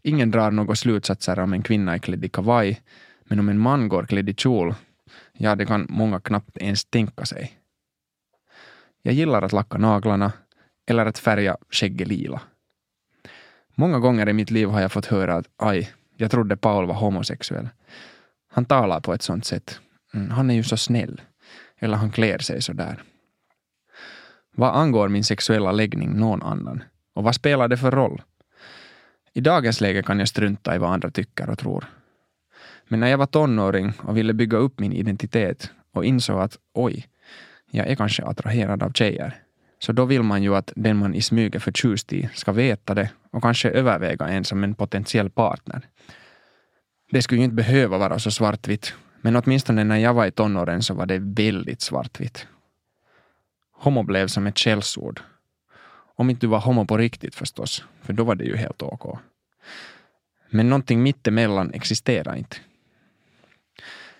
Ingen 0.03 0.31
drar 0.31 0.51
några 0.51 0.75
slutsatser 0.75 1.39
om 1.39 1.53
en 1.53 1.63
kvinna 1.63 1.93
är 1.93 1.97
klädd 1.97 2.25
i 2.25 2.29
kavaj, 2.29 2.81
men 3.23 3.39
om 3.39 3.49
en 3.49 3.59
man 3.59 3.89
går 3.89 4.05
klädd 4.05 4.29
i 4.29 4.33
kjol, 4.33 4.75
ja, 5.33 5.55
det 5.55 5.65
kan 5.65 5.85
många 5.89 6.19
knappt 6.19 6.57
ens 6.57 6.85
tänka 6.85 7.25
sig. 7.25 7.57
Jag 9.01 9.13
gillar 9.13 9.41
att 9.41 9.53
lacka 9.53 9.77
naglarna 9.77 10.31
eller 10.87 11.05
att 11.05 11.17
färga 11.17 11.57
skägget 11.69 12.07
lila. 12.07 12.41
Många 13.75 13.99
gånger 13.99 14.29
i 14.29 14.33
mitt 14.33 14.51
liv 14.51 14.67
har 14.67 14.81
jag 14.81 14.91
fått 14.91 15.05
höra 15.05 15.35
att 15.35 15.47
aj, 15.57 15.91
jag 16.17 16.31
trodde 16.31 16.57
Paul 16.57 16.87
var 16.87 16.95
homosexuell. 16.95 17.69
Han 18.47 18.65
talar 18.65 18.99
på 18.99 19.13
ett 19.13 19.21
sånt 19.21 19.45
sätt. 19.45 19.79
Mm, 20.13 20.31
han 20.31 20.49
är 20.49 20.55
ju 20.55 20.63
så 20.63 20.77
snäll. 20.77 21.21
Eller 21.79 21.97
han 21.97 22.11
klär 22.11 22.37
sig 22.37 22.61
så 22.61 22.73
där. 22.73 23.03
Vad 24.59 24.75
angår 24.75 25.09
min 25.09 25.23
sexuella 25.23 25.71
läggning 25.71 26.19
någon 26.19 26.43
annan? 26.43 26.83
Och 27.13 27.23
vad 27.23 27.35
spelar 27.35 27.67
det 27.67 27.77
för 27.77 27.91
roll? 27.91 28.21
I 29.33 29.41
dagens 29.41 29.81
läge 29.81 30.03
kan 30.03 30.19
jag 30.19 30.27
strunta 30.27 30.75
i 30.75 30.77
vad 30.77 30.89
andra 30.89 31.11
tycker 31.11 31.49
och 31.49 31.59
tror. 31.59 31.85
Men 32.87 32.99
när 32.99 33.07
jag 33.07 33.17
var 33.17 33.25
tonåring 33.25 33.93
och 33.99 34.17
ville 34.17 34.33
bygga 34.33 34.57
upp 34.57 34.79
min 34.79 34.93
identitet 34.93 35.71
och 35.93 36.05
insåg 36.05 36.41
att 36.41 36.57
oj, 36.73 37.07
jag 37.71 37.87
är 37.87 37.95
kanske 37.95 38.23
attraherad 38.23 38.83
av 38.83 38.91
tjejer. 38.91 39.35
Så 39.79 39.91
då 39.91 40.05
vill 40.05 40.23
man 40.23 40.43
ju 40.43 40.55
att 40.55 40.73
den 40.75 40.97
man 40.97 41.15
i 41.15 41.21
smyg 41.21 41.55
är 41.55 41.59
förtjust 41.59 42.13
i 42.13 42.29
ska 42.33 42.51
veta 42.51 42.93
det 42.93 43.09
och 43.31 43.41
kanske 43.41 43.69
överväga 43.69 44.27
en 44.27 44.43
som 44.43 44.63
en 44.63 44.75
potentiell 44.75 45.29
partner. 45.29 45.81
Det 47.11 47.21
skulle 47.21 47.39
ju 47.39 47.45
inte 47.45 47.55
behöva 47.55 47.97
vara 47.97 48.19
så 48.19 48.31
svartvitt, 48.31 48.93
men 49.21 49.35
åtminstone 49.35 49.83
när 49.83 49.97
jag 49.97 50.13
var 50.13 50.25
i 50.25 50.31
tonåren 50.31 50.83
så 50.83 50.93
var 50.93 51.05
det 51.05 51.19
väldigt 51.19 51.81
svartvitt. 51.81 52.47
Homo 53.77 54.03
blev 54.03 54.27
som 54.27 54.47
ett 54.47 54.59
skällsord. 54.59 55.21
Om 56.15 56.29
inte 56.29 56.45
du 56.45 56.47
var 56.47 56.59
homo 56.59 56.85
på 56.85 56.97
riktigt 56.97 57.35
förstås, 57.35 57.83
för 58.01 58.13
då 58.13 58.23
var 58.23 58.35
det 58.35 58.43
ju 58.43 58.55
helt 58.55 58.81
ok. 58.81 59.19
Men 60.49 60.69
någonting 60.69 61.03
mittemellan 61.03 61.73
existerar 61.73 62.35
inte. 62.35 62.57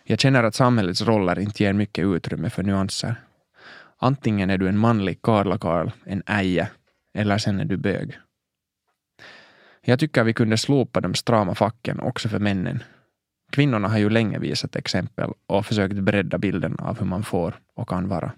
Jag 0.03 0.19
känner 0.19 0.43
att 0.43 0.55
samhällets 0.55 1.01
roller 1.01 1.39
inte 1.39 1.63
ger 1.63 1.73
mycket 1.73 2.05
utrymme 2.05 2.49
för 2.49 2.63
nyanser. 2.63 3.15
Antingen 3.97 4.49
är 4.49 4.57
du 4.57 4.67
en 4.67 4.77
manlig 4.77 5.21
karlakarl, 5.21 5.91
en 6.05 6.23
äje, 6.25 6.69
eller 7.13 7.37
sen 7.37 7.59
är 7.59 7.65
du 7.65 7.77
bög. 7.77 8.17
Jag 9.81 9.99
tycker 9.99 10.23
vi 10.23 10.33
kunde 10.33 10.57
slopa 10.57 11.01
de 11.01 11.13
strama 11.15 11.55
facken 11.55 11.99
också 11.99 12.29
för 12.29 12.39
männen. 12.39 12.83
Kvinnorna 13.51 13.87
har 13.87 13.97
ju 13.97 14.09
länge 14.09 14.39
visat 14.39 14.75
exempel 14.75 15.31
och 15.47 15.65
försökt 15.65 15.95
bredda 15.95 16.37
bilden 16.37 16.75
av 16.79 16.99
hur 16.99 17.05
man 17.05 17.23
får 17.23 17.59
och 17.75 17.89
kan 17.89 18.07
vara. 18.07 18.31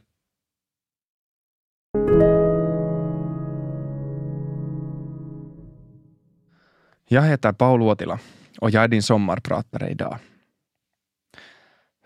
Jag 7.11 7.21
heter 7.21 7.51
Paul 7.51 7.81
Uotila 7.81 8.19
och 8.59 8.69
jag 8.69 8.83
är 8.83 8.87
din 8.87 9.03
sommarpratare 9.03 9.89
idag. 9.89 10.17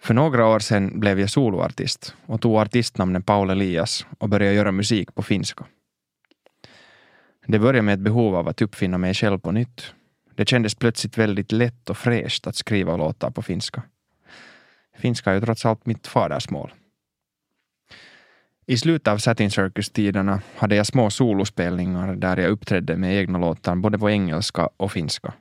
För 0.02 0.14
några 0.14 0.48
år 0.48 0.60
sedan 0.60 1.00
blev 1.00 1.20
jag 1.20 1.30
soloartist 1.30 2.16
och 2.26 2.42
tog 2.42 2.56
artistnamnet 2.56 3.26
Paul 3.26 3.50
Elias 3.50 4.06
och 4.18 4.30
började 4.30 4.56
göra 4.56 4.72
musik 4.72 5.16
på 5.16 5.24
finska. 5.24 5.66
Det 7.48 7.60
började 7.60 7.82
med 7.82 7.94
ett 7.94 8.00
behov 8.00 8.36
av 8.36 8.48
att 8.48 8.62
uppfinna 8.62 8.98
mig 8.98 9.14
själv 9.14 9.40
på 9.40 9.52
nytt. 9.52 9.94
Det 10.36 10.50
kändes 10.50 10.76
plötsligt 10.76 11.18
väldigt 11.18 11.52
lätt 11.52 11.90
och 11.90 11.98
fräscht 11.98 12.48
att 12.48 12.56
skriva 12.56 12.98
låtar 12.98 13.32
på 13.32 13.42
finska. 13.42 13.84
Finska 14.98 15.30
är 15.32 15.36
ju 15.36 15.42
trots 15.42 15.66
allt 15.66 15.86
mitt 15.86 16.08
fadersmål. 16.08 16.74
I 18.66 18.78
slutet 18.78 19.08
av 19.08 19.18
Satin 19.18 19.52
Circus-tiderna 19.52 20.42
hade 20.58 20.76
jag 20.76 20.86
små 20.86 21.10
solospelningar 21.10 22.16
där 22.16 22.38
jag 22.38 22.52
uppträdde 22.52 22.98
med 22.98 23.18
egna 23.18 23.40
låtar 23.40 23.76
både 23.76 24.00
på 24.00 24.10
engelska 24.10 24.70
och 24.78 24.92
finska. 24.92 25.34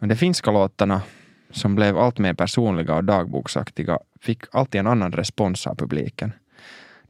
Men 0.00 0.08
de 0.08 0.16
finska 0.16 0.50
låtarna, 0.50 1.02
som 1.50 1.74
blev 1.74 1.98
allt 1.98 2.18
mer 2.18 2.34
personliga 2.34 2.94
och 2.94 3.04
dagboksaktiga, 3.04 3.98
fick 4.20 4.42
alltid 4.52 4.78
en 4.78 4.86
annan 4.86 5.12
respons 5.12 5.66
av 5.66 5.74
publiken. 5.74 6.32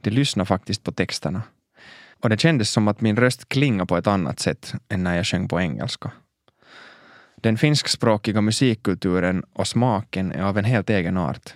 De 0.01 0.09
lyssnade 0.09 0.47
faktiskt 0.47 0.83
på 0.83 0.91
texterna. 0.91 1.41
Och 2.21 2.29
det 2.29 2.39
kändes 2.39 2.69
som 2.69 2.87
att 2.87 3.01
min 3.01 3.17
röst 3.17 3.49
klingade 3.49 3.87
på 3.87 3.97
ett 3.97 4.07
annat 4.07 4.39
sätt 4.39 4.73
än 4.89 5.03
när 5.03 5.15
jag 5.15 5.25
sjöng 5.25 5.47
på 5.47 5.61
engelska. 5.61 6.11
Den 7.35 7.57
finskspråkiga 7.57 8.41
musikkulturen 8.41 9.43
och 9.53 9.67
smaken 9.67 10.31
är 10.31 10.43
av 10.43 10.57
en 10.57 10.65
helt 10.65 10.89
egen 10.89 11.17
art. 11.17 11.53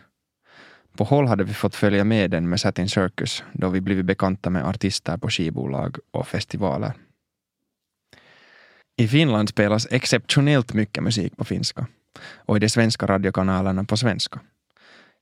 På 0.97 1.03
håll 1.03 1.27
hade 1.27 1.43
vi 1.43 1.53
fått 1.53 1.75
följa 1.75 2.03
med 2.03 2.31
den 2.31 2.49
med 2.49 2.59
Satin 2.59 2.89
Circus 2.89 3.43
då 3.53 3.69
vi 3.69 3.81
blivit 3.81 4.05
bekanta 4.05 4.49
med 4.49 4.67
artister 4.67 5.17
på 5.17 5.29
skivbolag 5.29 5.97
och 6.11 6.27
festivaler. 6.27 6.93
I 8.97 9.07
Finland 9.07 9.49
spelas 9.49 9.87
exceptionellt 9.91 10.73
mycket 10.73 11.03
musik 11.03 11.37
på 11.37 11.43
finska 11.43 11.87
och 12.35 12.57
i 12.57 12.59
de 12.59 12.69
svenska 12.69 13.05
radiokanalerna 13.05 13.83
på 13.83 13.97
svenska. 13.97 14.39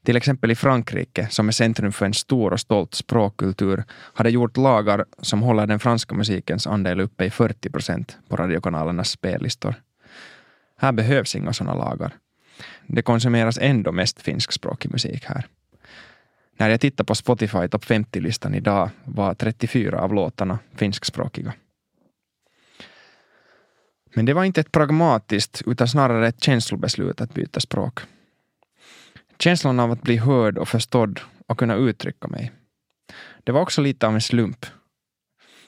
Till 0.06 0.16
exempel 0.16 0.52
i 0.52 0.56
Frankrike, 0.56 1.28
som 1.30 1.48
är 1.48 1.52
centrum 1.52 1.92
för 1.92 2.06
en 2.06 2.14
stor 2.14 2.54
och 2.54 2.60
stolt 2.60 2.94
språkkultur, 2.94 3.84
hade 3.90 4.30
gjort 4.30 4.58
lagar 4.58 5.06
som 5.22 5.42
håller 5.42 5.68
den 5.68 5.80
franska 5.80 6.16
musikens 6.16 6.68
andel 6.68 7.00
uppe 7.00 7.26
i 7.26 7.30
40 7.30 7.70
procent 7.70 8.18
på 8.30 8.36
radiokanalernas 8.36 9.10
spellistor. 9.10 9.76
Här 10.78 10.92
behövs 10.92 11.36
inga 11.36 11.54
sådana 11.54 11.76
lagar. 11.76 12.16
Det 12.88 13.02
konsumeras 13.02 13.58
ändå 13.62 13.92
mest 13.92 14.22
finskspråkig 14.22 14.92
musik 14.92 15.26
här. 15.26 15.48
När 16.62 16.70
jag 16.70 16.82
tittar 16.82 17.04
på 17.04 17.16
Spotify 17.16 17.68
topp 17.68 17.86
50-listan 17.86 18.56
idag 18.56 18.90
var 19.04 19.34
34 19.34 20.00
av 20.00 20.14
låtarna 20.14 20.60
finskspråkiga. 20.76 21.54
Men 24.16 24.26
det 24.26 24.34
var 24.34 24.44
inte 24.44 24.62
ett 24.62 24.72
pragmatiskt 24.72 25.62
utan 25.66 25.88
snarare 25.88 26.28
ett 26.28 26.44
känslobeslut 26.44 27.22
att 27.22 27.34
byta 27.34 27.60
språk. 27.60 28.00
Känslan 29.40 29.80
av 29.80 29.92
att 29.92 30.02
bli 30.02 30.18
hörd 30.18 30.58
och 30.58 30.68
förstådd 30.68 31.20
och 31.48 31.60
kunna 31.60 31.76
uttrycka 31.76 32.28
mig. 32.28 32.52
Det 33.44 33.52
var 33.52 33.62
också 33.62 33.82
lite 33.82 34.08
av 34.08 34.14
en 34.14 34.22
slump. 34.22 34.66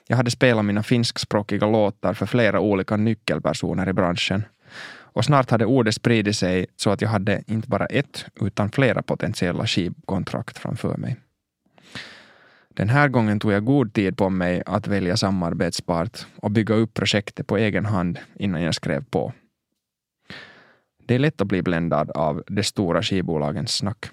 Jag 0.08 0.18
hade 0.18 0.32
spelat 0.32 0.66
mina 0.66 0.84
finskspråkiga 0.84 1.68
låtar 1.68 2.14
för 2.14 2.26
flera 2.26 2.60
olika 2.60 2.98
nyckelpersoner 2.98 3.90
i 3.90 3.94
branschen 3.94 4.44
och 5.14 5.26
snart 5.26 5.50
hade 5.50 5.66
ordet 5.66 5.96
spridit 5.96 6.36
sig 6.36 6.66
så 6.76 6.90
att 6.90 7.02
jag 7.02 7.10
hade 7.10 7.44
inte 7.48 7.68
bara 7.68 7.86
ett 7.86 8.26
utan 8.42 8.72
flera 8.72 9.02
potentiella 9.02 9.68
skivkontrakt 9.68 10.58
framför 10.58 10.98
mig. 10.98 11.18
Den 12.70 12.90
här 12.90 13.08
gången 13.08 13.40
tog 13.40 13.52
jag 13.52 13.66
god 13.66 13.94
tid 13.94 14.18
på 14.18 14.30
mig 14.30 14.64
att 14.66 14.88
välja 14.88 15.18
samarbetspart 15.18 16.26
och 16.36 16.52
bygga 16.52 16.76
upp 16.76 16.94
projektet 16.94 17.48
på 17.48 17.58
egen 17.58 17.86
hand 17.86 18.20
innan 18.40 18.62
jag 18.62 18.76
skrev 18.76 19.04
på. 19.04 19.34
Det 21.06 21.16
är 21.16 21.20
lätt 21.20 21.42
att 21.42 21.48
bli 21.48 21.62
bländad 21.62 22.12
av 22.12 22.44
de 22.48 22.64
stora 22.64 23.04
skivbolagens 23.04 23.76
snack. 23.76 24.06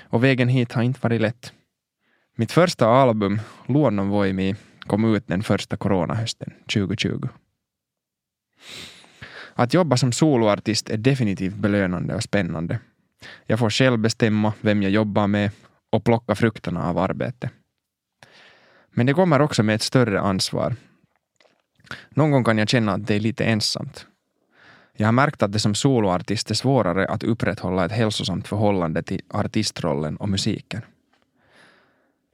Och 0.00 0.24
vägen 0.24 0.48
hit 0.48 0.72
har 0.72 0.82
inte 0.82 1.00
varit 1.02 1.20
lätt. 1.20 1.52
Mitt 2.36 2.52
första 2.52 2.86
album, 2.86 3.40
Luonnon 3.66 4.08
Voimi, 4.08 4.54
kom 4.80 5.14
ut 5.14 5.26
den 5.26 5.42
första 5.42 5.76
coronahösten 5.76 6.52
2020. 6.74 7.28
Att 9.60 9.74
jobba 9.74 9.96
som 9.96 10.12
soloartist 10.12 10.90
är 10.90 10.96
definitivt 10.96 11.54
belönande 11.54 12.14
och 12.14 12.22
spännande. 12.22 12.78
Jag 13.46 13.58
får 13.58 13.70
själv 13.70 13.98
bestämma 13.98 14.52
vem 14.60 14.82
jag 14.82 14.92
jobbar 14.92 15.26
med 15.26 15.50
och 15.90 16.04
plocka 16.04 16.34
frukterna 16.34 16.88
av 16.88 16.98
arbetet. 16.98 17.50
Men 18.90 19.06
det 19.06 19.12
kommer 19.14 19.40
också 19.40 19.62
med 19.62 19.74
ett 19.74 19.82
större 19.82 20.20
ansvar. 20.20 20.76
Någon 22.10 22.30
gång 22.30 22.44
kan 22.44 22.58
jag 22.58 22.68
känna 22.68 22.92
att 22.92 23.06
det 23.06 23.14
är 23.14 23.20
lite 23.20 23.44
ensamt. 23.44 24.06
Jag 24.96 25.06
har 25.06 25.12
märkt 25.12 25.42
att 25.42 25.52
det 25.52 25.58
som 25.58 25.74
soloartist 25.74 26.50
är 26.50 26.54
svårare 26.54 27.06
att 27.08 27.22
upprätthålla 27.22 27.84
ett 27.84 27.92
hälsosamt 27.92 28.48
förhållande 28.48 29.02
till 29.02 29.20
artistrollen 29.28 30.16
och 30.16 30.28
musiken. 30.28 30.82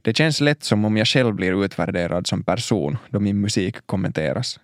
Det 0.03 0.17
känns 0.17 0.41
lätt 0.41 0.65
som 0.65 0.85
om 0.85 0.97
jag 0.97 1.07
själv 1.07 1.35
blir 1.35 1.65
utvärderad 1.65 2.27
som 2.27 2.43
person 2.43 2.99
då 3.11 3.21
min 3.21 3.41
musik 3.41 3.77
kommenteras. 3.87 4.61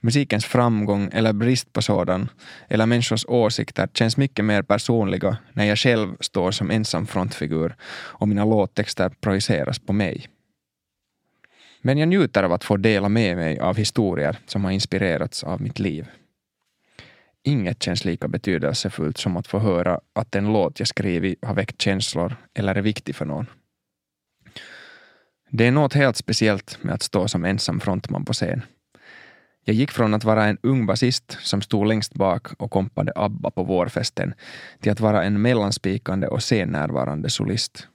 Musikens 0.00 0.44
framgång 0.44 1.10
eller 1.12 1.32
brist 1.32 1.72
på 1.72 1.82
sådan, 1.82 2.28
eller 2.68 2.86
människors 2.86 3.24
åsikter 3.28 3.88
känns 3.94 4.16
mycket 4.16 4.44
mer 4.44 4.62
personliga 4.62 5.36
när 5.52 5.64
jag 5.64 5.78
själv 5.78 6.16
står 6.20 6.50
som 6.50 6.70
ensam 6.70 7.06
frontfigur 7.06 7.76
och 7.92 8.28
mina 8.28 8.44
låttexter 8.44 9.08
projiceras 9.08 9.78
på 9.78 9.92
mig. 9.92 10.26
Men 11.82 11.98
jag 11.98 12.08
njuter 12.08 12.42
av 12.42 12.52
att 12.52 12.64
få 12.64 12.76
dela 12.76 13.08
med 13.08 13.36
mig 13.36 13.58
av 13.58 13.76
historier 13.76 14.38
som 14.46 14.64
har 14.64 14.70
inspirerats 14.70 15.44
av 15.44 15.62
mitt 15.62 15.78
liv. 15.78 16.08
Inget 17.42 17.82
känns 17.82 18.04
lika 18.04 18.28
betydelsefullt 18.28 19.18
som 19.18 19.36
att 19.36 19.46
få 19.46 19.58
höra 19.58 20.00
att 20.12 20.34
en 20.34 20.52
låt 20.52 20.78
jag 20.78 20.88
skrivit 20.88 21.44
har 21.44 21.54
väckt 21.54 21.82
känslor 21.82 22.36
eller 22.54 22.74
är 22.74 22.82
viktig 22.82 23.16
för 23.16 23.24
någon. 23.24 23.46
Det 25.50 25.66
är 25.66 25.70
något 25.70 25.94
helt 25.94 26.16
speciellt 26.16 26.78
med 26.82 26.94
att 26.94 27.02
stå 27.02 27.28
som 27.28 27.44
ensam 27.44 27.80
frontman 27.80 28.24
på 28.24 28.32
scen. 28.32 28.62
Jag 29.64 29.76
gick 29.76 29.90
från 29.90 30.14
att 30.14 30.24
vara 30.24 30.44
en 30.44 30.58
ung 30.62 30.86
basist 30.86 31.38
som 31.40 31.62
stod 31.62 31.86
längst 31.86 32.14
bak 32.14 32.46
och 32.58 32.70
kompade 32.70 33.12
ABBA 33.16 33.50
på 33.50 33.62
vårfesten 33.62 34.34
till 34.80 34.92
att 34.92 35.00
vara 35.00 35.24
en 35.24 35.42
mellanspikande 35.42 36.26
och 36.26 36.40
scennärvarande 36.42 37.30
solist. 37.30 37.88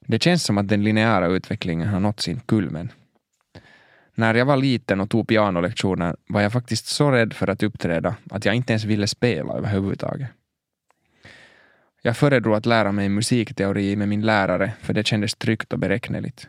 Det 0.00 0.22
känns 0.22 0.44
som 0.44 0.58
att 0.58 0.68
den 0.68 0.84
linjära 0.84 1.26
utvecklingen 1.26 1.88
har 1.88 2.00
nått 2.00 2.20
sin 2.20 2.40
kulmen. 2.40 2.92
När 4.14 4.34
jag 4.34 4.46
var 4.46 4.56
liten 4.56 5.00
och 5.00 5.10
tog 5.10 5.28
pianolektioner 5.28 6.16
var 6.28 6.40
jag 6.40 6.52
faktiskt 6.52 6.86
så 6.86 7.10
rädd 7.10 7.32
för 7.32 7.48
att 7.48 7.62
uppträda 7.62 8.16
att 8.30 8.44
jag 8.44 8.54
inte 8.54 8.72
ens 8.72 8.84
ville 8.84 9.06
spela 9.06 9.52
överhuvudtaget. 9.52 10.28
Jag 12.02 12.16
föredrog 12.16 12.54
att 12.54 12.66
lära 12.66 12.92
mig 12.92 13.08
musikteori 13.08 13.96
med 13.96 14.08
min 14.08 14.26
lärare 14.26 14.72
för 14.80 14.94
det 14.94 15.06
kändes 15.06 15.34
tryggt 15.34 15.72
och 15.72 15.78
beräkneligt. 15.78 16.48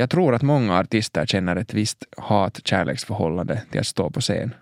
Jag 0.00 0.10
tror 0.10 0.34
att 0.34 0.42
många 0.42 0.78
artister 0.78 1.26
känner 1.26 1.56
ett 1.56 1.74
visst 1.74 2.04
hat-kärleksförhållande 2.16 3.62
till 3.70 3.80
att 3.80 3.86
stå 3.86 4.10
på 4.10 4.20
scen. 4.20 4.54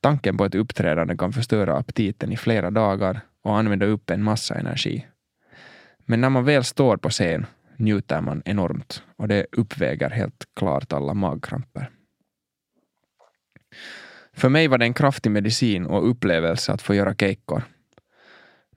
Tanken 0.00 0.36
på 0.36 0.44
ett 0.44 0.54
uppträdande 0.54 1.16
kan 1.16 1.32
förstöra 1.32 1.76
aptiten 1.76 2.32
i 2.32 2.36
flera 2.36 2.70
dagar 2.70 3.20
och 3.42 3.58
använda 3.58 3.86
upp 3.86 4.10
en 4.10 4.22
massa 4.22 4.54
energi. 4.54 5.06
Men 5.98 6.20
när 6.20 6.30
man 6.30 6.44
väl 6.44 6.64
står 6.64 6.96
på 6.96 7.08
scen 7.08 7.46
njuter 7.76 8.20
man 8.20 8.42
enormt 8.44 9.02
och 9.16 9.28
det 9.28 9.46
uppväger 9.52 10.10
helt 10.10 10.44
klart 10.56 10.92
alla 10.92 11.14
magkramper. 11.14 11.90
För 14.32 14.48
mig 14.48 14.68
var 14.68 14.78
det 14.78 14.84
en 14.84 14.94
kraftig 14.94 15.30
medicin 15.30 15.86
och 15.86 16.10
upplevelse 16.10 16.72
att 16.72 16.82
få 16.82 16.94
göra 16.94 17.14
keikkor. 17.14 17.62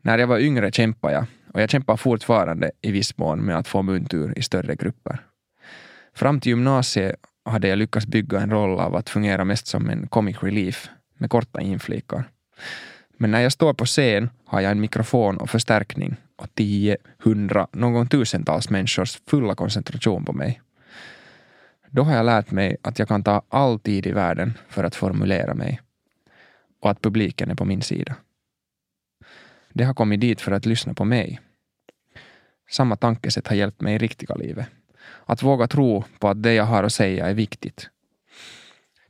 När 0.01 0.17
jag 0.17 0.27
var 0.27 0.39
yngre 0.39 0.71
kämpade 0.71 1.13
jag 1.13 1.25
och 1.53 1.61
jag 1.61 1.69
kämpar 1.69 1.97
fortfarande 1.97 2.71
i 2.81 2.91
viss 2.91 3.17
mån 3.17 3.39
med 3.39 3.57
att 3.57 3.67
få 3.67 3.81
muntur 3.81 4.33
i 4.37 4.41
större 4.41 4.75
grupper. 4.75 5.19
Fram 6.13 6.39
till 6.39 6.49
gymnasiet 6.49 7.15
hade 7.45 7.67
jag 7.67 7.77
lyckats 7.77 8.05
bygga 8.05 8.39
en 8.39 8.49
roll 8.49 8.79
av 8.79 8.95
att 8.95 9.09
fungera 9.09 9.45
mest 9.45 9.67
som 9.67 9.89
en 9.89 10.07
comic 10.07 10.43
relief 10.43 10.89
med 11.17 11.29
korta 11.29 11.61
inflikar. 11.61 12.23
Men 13.17 13.31
när 13.31 13.39
jag 13.39 13.51
står 13.51 13.73
på 13.73 13.85
scen 13.85 14.29
har 14.45 14.61
jag 14.61 14.71
en 14.71 14.81
mikrofon 14.81 15.37
och 15.37 15.49
förstärkning 15.49 16.15
och 16.35 16.55
tio, 16.55 16.97
hundra, 17.17 17.67
någon 17.71 18.07
tusentals 18.07 18.69
människors 18.69 19.19
fulla 19.27 19.55
koncentration 19.55 20.25
på 20.25 20.33
mig. 20.33 20.61
Då 21.89 22.03
har 22.03 22.15
jag 22.15 22.25
lärt 22.25 22.51
mig 22.51 22.77
att 22.81 22.99
jag 22.99 23.07
kan 23.07 23.23
ta 23.23 23.41
all 23.49 23.79
tid 23.79 24.07
i 24.07 24.11
världen 24.11 24.53
för 24.69 24.83
att 24.83 24.95
formulera 24.95 25.53
mig 25.53 25.81
och 26.81 26.91
att 26.91 27.01
publiken 27.01 27.51
är 27.51 27.55
på 27.55 27.65
min 27.65 27.81
sida. 27.81 28.15
De 29.73 29.83
har 29.83 29.93
kommit 29.93 30.21
dit 30.21 30.41
för 30.41 30.51
att 30.51 30.65
lyssna 30.65 30.93
på 30.93 31.05
mig. 31.05 31.39
Samma 32.69 32.95
tankesätt 32.95 33.47
har 33.47 33.55
hjälpt 33.55 33.81
mig 33.81 33.95
i 33.95 33.97
riktiga 33.97 34.35
livet. 34.35 34.67
Att 35.25 35.43
våga 35.43 35.67
tro 35.67 36.03
på 36.19 36.29
att 36.29 36.43
det 36.43 36.53
jag 36.53 36.63
har 36.63 36.83
att 36.83 36.93
säga 36.93 37.27
är 37.27 37.33
viktigt. 37.33 37.89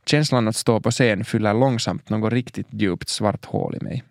Känslan 0.06 0.48
att 0.48 0.56
stå 0.56 0.80
på 0.80 0.90
scen 0.90 1.24
fyller 1.24 1.54
långsamt 1.54 2.08
något 2.08 2.32
riktigt 2.32 2.66
djupt 2.70 3.08
svart 3.08 3.44
hål 3.44 3.76
i 3.80 3.84
mig. 3.84 4.04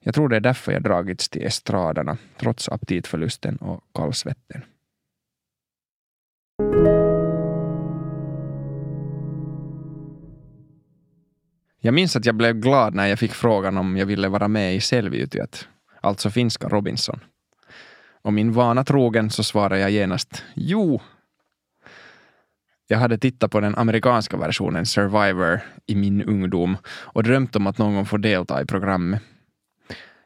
Jag 0.00 0.14
tror 0.14 0.28
det 0.28 0.36
är 0.36 0.40
därför 0.40 0.72
jag 0.72 0.82
dragits 0.82 1.28
till 1.28 1.46
estraderna, 1.46 2.16
trots 2.36 2.68
aptitförlusten 2.68 3.56
och 3.56 3.84
kallsvetten. 3.94 4.62
Jag 11.80 11.94
minns 11.94 12.16
att 12.16 12.26
jag 12.26 12.34
blev 12.34 12.54
glad 12.54 12.94
när 12.94 13.06
jag 13.06 13.18
fick 13.18 13.32
frågan 13.32 13.78
om 13.78 13.96
jag 13.96 14.06
ville 14.06 14.28
vara 14.28 14.48
med 14.48 14.74
i 14.76 14.80
Selviytyjät, 14.80 15.68
alltså 16.00 16.30
finska 16.30 16.68
Robinson. 16.68 17.20
Och 18.28 18.34
min 18.34 18.52
vana 18.52 18.84
trogen 18.84 19.30
så 19.30 19.42
svarade 19.42 19.78
jag 19.80 19.90
genast 19.90 20.44
jo. 20.54 21.00
Jag 22.88 22.98
hade 22.98 23.18
tittat 23.18 23.50
på 23.50 23.60
den 23.60 23.74
amerikanska 23.74 24.36
versionen 24.36 24.86
Survivor 24.86 25.60
i 25.86 25.94
min 25.94 26.22
ungdom 26.22 26.76
och 26.88 27.22
drömt 27.22 27.56
om 27.56 27.66
att 27.66 27.78
någon 27.78 27.94
gång 27.94 28.06
få 28.06 28.16
delta 28.16 28.62
i 28.62 28.66
programmet. 28.66 29.22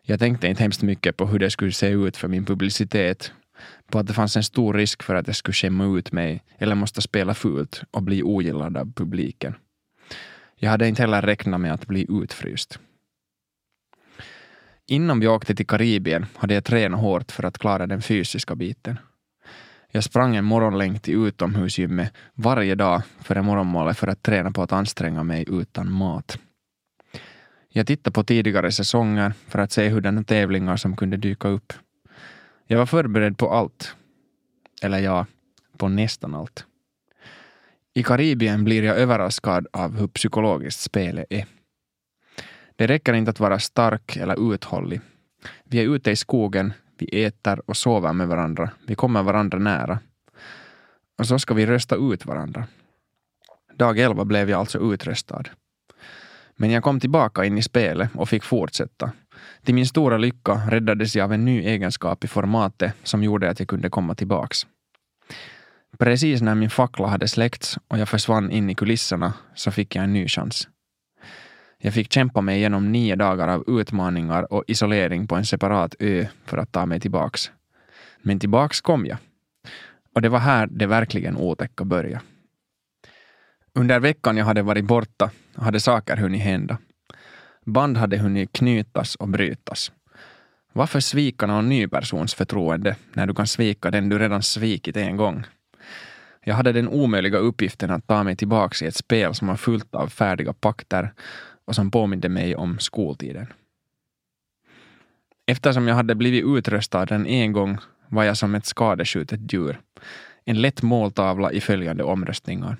Jag 0.03 0.19
tänkte 0.19 0.49
inte 0.49 0.63
hemskt 0.63 0.83
mycket 0.83 1.17
på 1.17 1.27
hur 1.27 1.39
det 1.39 1.51
skulle 1.51 1.73
se 1.73 1.89
ut 1.89 2.17
för 2.17 2.29
min 2.29 2.45
publicitet, 2.45 3.33
på 3.91 3.99
att 3.99 4.07
det 4.07 4.13
fanns 4.13 4.37
en 4.37 4.43
stor 4.43 4.75
risk 4.75 5.03
för 5.03 5.15
att 5.15 5.27
jag 5.27 5.37
skulle 5.37 5.55
skämma 5.55 5.99
ut 5.99 6.13
mig 6.13 6.45
eller 6.59 6.75
måste 6.75 7.03
spela 7.03 7.35
fult 7.35 7.83
och 7.91 8.03
bli 8.03 8.23
ogillad 8.23 8.77
av 8.77 8.93
publiken. 8.93 9.55
Jag 10.57 10.71
hade 10.71 10.89
inte 10.89 11.03
heller 11.03 11.23
räknat 11.23 11.61
med 11.61 11.73
att 11.73 11.87
bli 11.87 12.07
utfryst. 12.09 12.79
Innan 14.87 15.21
vi 15.21 15.29
åkte 15.29 15.55
till 15.55 15.67
Karibien 15.67 16.27
hade 16.37 16.55
jag 16.55 16.65
tränat 16.65 17.01
hårt 17.01 17.33
för 17.33 17.45
att 17.45 17.59
klara 17.59 17.87
den 17.87 18.03
fysiska 18.03 18.55
biten. 18.55 18.99
Jag 19.91 20.05
sprang 20.05 20.37
en 20.37 20.45
morgonlängd 20.45 21.03
till 21.03 21.27
utomhusgymmet 21.27 22.13
varje 22.35 22.75
dag 22.75 23.03
före 23.21 23.43
morgonmålet 23.43 23.99
för 23.99 24.07
att 24.07 24.23
träna 24.23 24.51
på 24.51 24.63
att 24.63 24.73
anstränga 24.73 25.23
mig 25.23 25.45
utan 25.49 25.93
mat. 25.93 26.39
Jag 27.69 27.87
tittade 27.87 28.15
på 28.15 28.25
tidigare 28.25 28.73
säsonger 28.73 29.33
för 29.49 29.59
att 29.59 29.73
se 29.73 29.89
hurdana 29.89 30.25
tävlingar 30.25 30.77
som 30.77 30.97
kunde 30.97 31.17
dyka 31.17 31.49
upp. 31.49 31.73
Jag 32.67 32.79
var 32.79 32.87
förberedd 32.87 33.39
på 33.39 33.51
allt. 33.51 33.95
Eller 34.83 34.99
ja, 34.99 35.27
på 35.77 35.89
nästan 35.89 36.35
allt. 36.35 36.67
I 37.95 38.03
Karibien 38.03 38.65
blir 38.65 38.83
jag 38.83 38.97
överraskad 38.97 39.67
av 39.73 39.99
hur 39.99 40.07
psykologiskt 40.07 40.81
spelet 40.81 41.27
är. 41.31 41.47
Det 42.77 42.87
räcker 42.87 43.13
inte 43.13 43.31
att 43.31 43.41
vara 43.41 43.59
stark 43.59 44.17
eller 44.17 44.55
uthållig. 44.55 45.01
Vi 45.65 45.79
är 45.79 45.95
ute 45.95 46.11
i 46.11 46.17
skogen, 46.17 46.73
vi 46.99 47.25
äter 47.25 47.63
och 47.67 47.77
sover 47.77 48.13
med 48.13 48.29
varandra, 48.29 48.71
vi 48.87 48.95
kommer 48.95 49.23
varandra 49.23 49.59
nära. 49.59 49.99
Och 51.19 51.27
så 51.27 51.39
ska 51.39 51.55
vi 51.55 51.67
rösta 51.67 51.97
ut 51.97 52.27
varandra. 52.27 52.67
Dag 53.75 53.99
elva 53.99 54.25
blev 54.25 54.51
jag 54.51 54.59
alltså 54.59 54.93
utröstad. 54.93 55.45
Men 56.57 56.71
jag 56.71 56.83
kom 56.83 57.01
tillbaka 57.01 57.45
in 57.45 57.59
i 57.59 57.63
spelet 57.63 58.11
och 58.15 58.29
fick 58.29 58.45
fortsätta. 58.45 59.13
Till 59.63 59.75
min 59.75 59.87
stora 59.87 60.19
lycka 60.19 60.63
räddades 60.71 61.17
jag 61.17 61.25
av 61.25 61.33
en 61.33 61.45
ny 61.45 61.65
egenskap 61.67 62.25
i 62.25 62.29
formatet 62.29 62.95
som 63.03 63.23
gjorde 63.23 63.51
att 63.51 63.59
jag 63.59 63.69
kunde 63.69 63.91
komma 63.91 64.15
tillbaks. 64.15 64.67
Precis 65.99 66.43
när 66.43 66.55
min 66.55 66.71
fackla 66.71 67.07
hade 67.07 67.29
släckts 67.29 67.79
och 67.89 67.99
jag 67.99 68.09
försvann 68.09 68.51
in 68.51 68.71
i 68.71 68.75
kulisserna 68.75 69.33
så 69.55 69.71
fick 69.71 69.97
jag 69.97 70.05
en 70.05 70.13
ny 70.13 70.29
chans. 70.29 70.69
Jag 71.85 71.95
fick 71.95 72.13
kämpa 72.13 72.41
mig 72.41 72.59
igenom 72.59 72.93
nio 72.93 73.17
dagar 73.17 73.49
av 73.49 73.65
utmaningar 73.67 74.53
och 74.53 74.65
isolering 74.67 75.27
på 75.27 75.37
en 75.37 75.45
separat 75.45 75.95
ö 75.99 76.27
för 76.45 76.59
att 76.59 76.73
ta 76.73 76.87
mig 76.87 77.01
tillbaks. 77.01 77.51
Men 78.23 78.39
tillbaks 78.39 78.81
kom 78.81 79.07
jag. 79.07 79.19
Och 80.15 80.23
det 80.23 80.29
var 80.29 80.39
här 80.39 80.67
det 80.71 80.87
verkligen 80.87 81.37
otäcka 81.37 81.85
började. 81.85 82.21
Under 83.75 84.01
veckan 84.01 84.37
jag 84.37 84.45
hade 84.45 84.63
varit 84.63 84.85
borta 84.85 85.31
hade 85.55 85.81
saker 85.81 86.17
hunnit 86.17 86.43
hända. 86.43 86.79
Band 87.65 87.97
hade 87.97 88.19
hunnit 88.19 88.53
knytas 88.53 89.15
och 89.15 89.29
brytas. 89.29 89.93
Varför 90.73 91.01
svika 91.01 91.47
någon 91.47 91.69
ny 91.69 91.89
persons 91.89 92.35
förtroende 92.35 92.97
när 93.13 93.27
du 93.27 93.35
kan 93.35 93.47
svika 93.47 93.91
den 93.91 94.09
du 94.09 94.19
redan 94.19 94.43
svikit 94.43 94.97
en 94.97 95.17
gång? 95.17 95.45
Jag 96.45 96.55
hade 96.55 96.73
den 96.73 96.89
omöjliga 96.89 97.39
uppgiften 97.39 97.91
att 97.91 98.07
ta 98.07 98.25
mig 98.25 98.37
tillbaka 98.37 98.85
i 98.85 98.89
ett 98.89 98.97
spel 98.97 99.35
som 99.35 99.49
var 99.49 99.57
fullt 99.57 99.95
av 99.95 100.09
färdiga 100.09 100.53
pakter 100.53 101.13
och 101.65 101.75
som 101.75 101.91
påminde 101.91 102.29
mig 102.29 102.57
om 102.57 102.79
skoltiden. 102.79 103.47
Eftersom 105.47 105.89
jag 105.89 105.95
hade 105.95 106.15
blivit 106.15 106.45
utröstad 106.45 107.07
den 107.07 107.27
en 107.27 107.53
gång 107.53 107.79
var 108.09 108.25
jag 108.25 108.37
som 108.37 108.55
ett 108.55 108.67
skadeskjutet 108.67 109.53
djur. 109.53 109.81
En 110.45 110.61
lätt 110.61 110.83
måltavla 110.83 111.53
i 111.53 111.61
följande 111.61 112.03
omröstningar. 112.03 112.77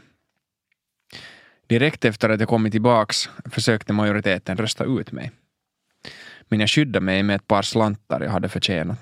Direkt 1.67 2.05
efter 2.05 2.29
att 2.29 2.41
jag 2.41 2.49
kommit 2.49 2.73
tillbaks 2.73 3.31
försökte 3.45 3.93
majoriteten 3.93 4.57
rösta 4.57 4.85
ut 4.85 5.13
mig. 5.13 5.31
Men 6.49 6.61
jag 6.61 6.71
skyddade 6.71 7.05
mig 7.05 7.23
med 7.23 7.37
ett 7.37 7.47
par 7.47 7.63
slantar 7.63 8.21
jag 8.21 8.31
hade 8.31 8.49
förtjänat. 8.49 8.99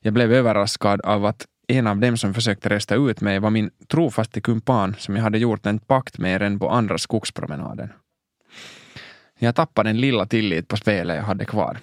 Jag 0.00 0.14
blev 0.14 0.32
överraskad 0.32 1.00
av 1.00 1.24
att 1.24 1.46
en 1.68 1.86
av 1.86 1.98
dem 1.98 2.16
som 2.16 2.34
försökte 2.34 2.68
rösta 2.68 2.94
ut 2.94 3.20
mig 3.20 3.38
var 3.38 3.50
min 3.50 3.70
trofaste 3.88 4.40
kumpan 4.40 4.94
som 4.98 5.16
jag 5.16 5.22
hade 5.22 5.38
gjort 5.38 5.66
en 5.66 5.78
pakt 5.78 6.18
med 6.18 6.40
redan 6.40 6.58
på 6.58 6.70
andra 6.70 6.98
skogspromenaden. 6.98 7.92
Jag 9.42 9.54
tappade 9.54 9.88
den 9.88 10.00
lilla 10.00 10.26
tillit 10.26 10.68
på 10.68 10.76
spelet 10.76 11.16
jag 11.16 11.22
hade 11.22 11.44
kvar. 11.44 11.78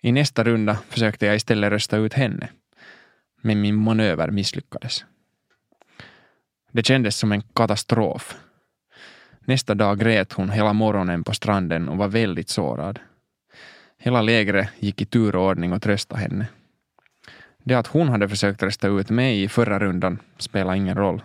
I 0.00 0.12
nästa 0.12 0.44
runda 0.44 0.78
försökte 0.88 1.26
jag 1.26 1.36
istället 1.36 1.70
rösta 1.70 1.96
ut 1.96 2.14
henne. 2.14 2.48
Men 3.42 3.60
min 3.60 3.76
manöver 3.76 4.30
misslyckades. 4.30 5.04
Det 6.72 6.86
kändes 6.86 7.16
som 7.16 7.32
en 7.32 7.42
katastrof. 7.42 8.36
Nästa 9.40 9.74
dag 9.74 9.98
grät 9.98 10.32
hon 10.32 10.50
hela 10.50 10.72
morgonen 10.72 11.24
på 11.24 11.34
stranden 11.34 11.88
och 11.88 11.96
var 11.96 12.08
väldigt 12.08 12.48
sårad. 12.48 12.98
Hela 13.98 14.22
lägret 14.22 14.68
gick 14.78 15.00
i 15.00 15.04
turordning 15.04 15.72
och 15.72 15.82
tröstade 15.82 16.20
henne. 16.20 16.46
Det 17.64 17.74
att 17.74 17.86
hon 17.86 18.08
hade 18.08 18.28
försökt 18.28 18.62
rösta 18.62 18.88
ut 18.88 19.10
mig 19.10 19.42
i 19.42 19.48
förra 19.48 19.78
rundan 19.78 20.18
spelade 20.38 20.76
ingen 20.76 20.96
roll. 20.96 21.22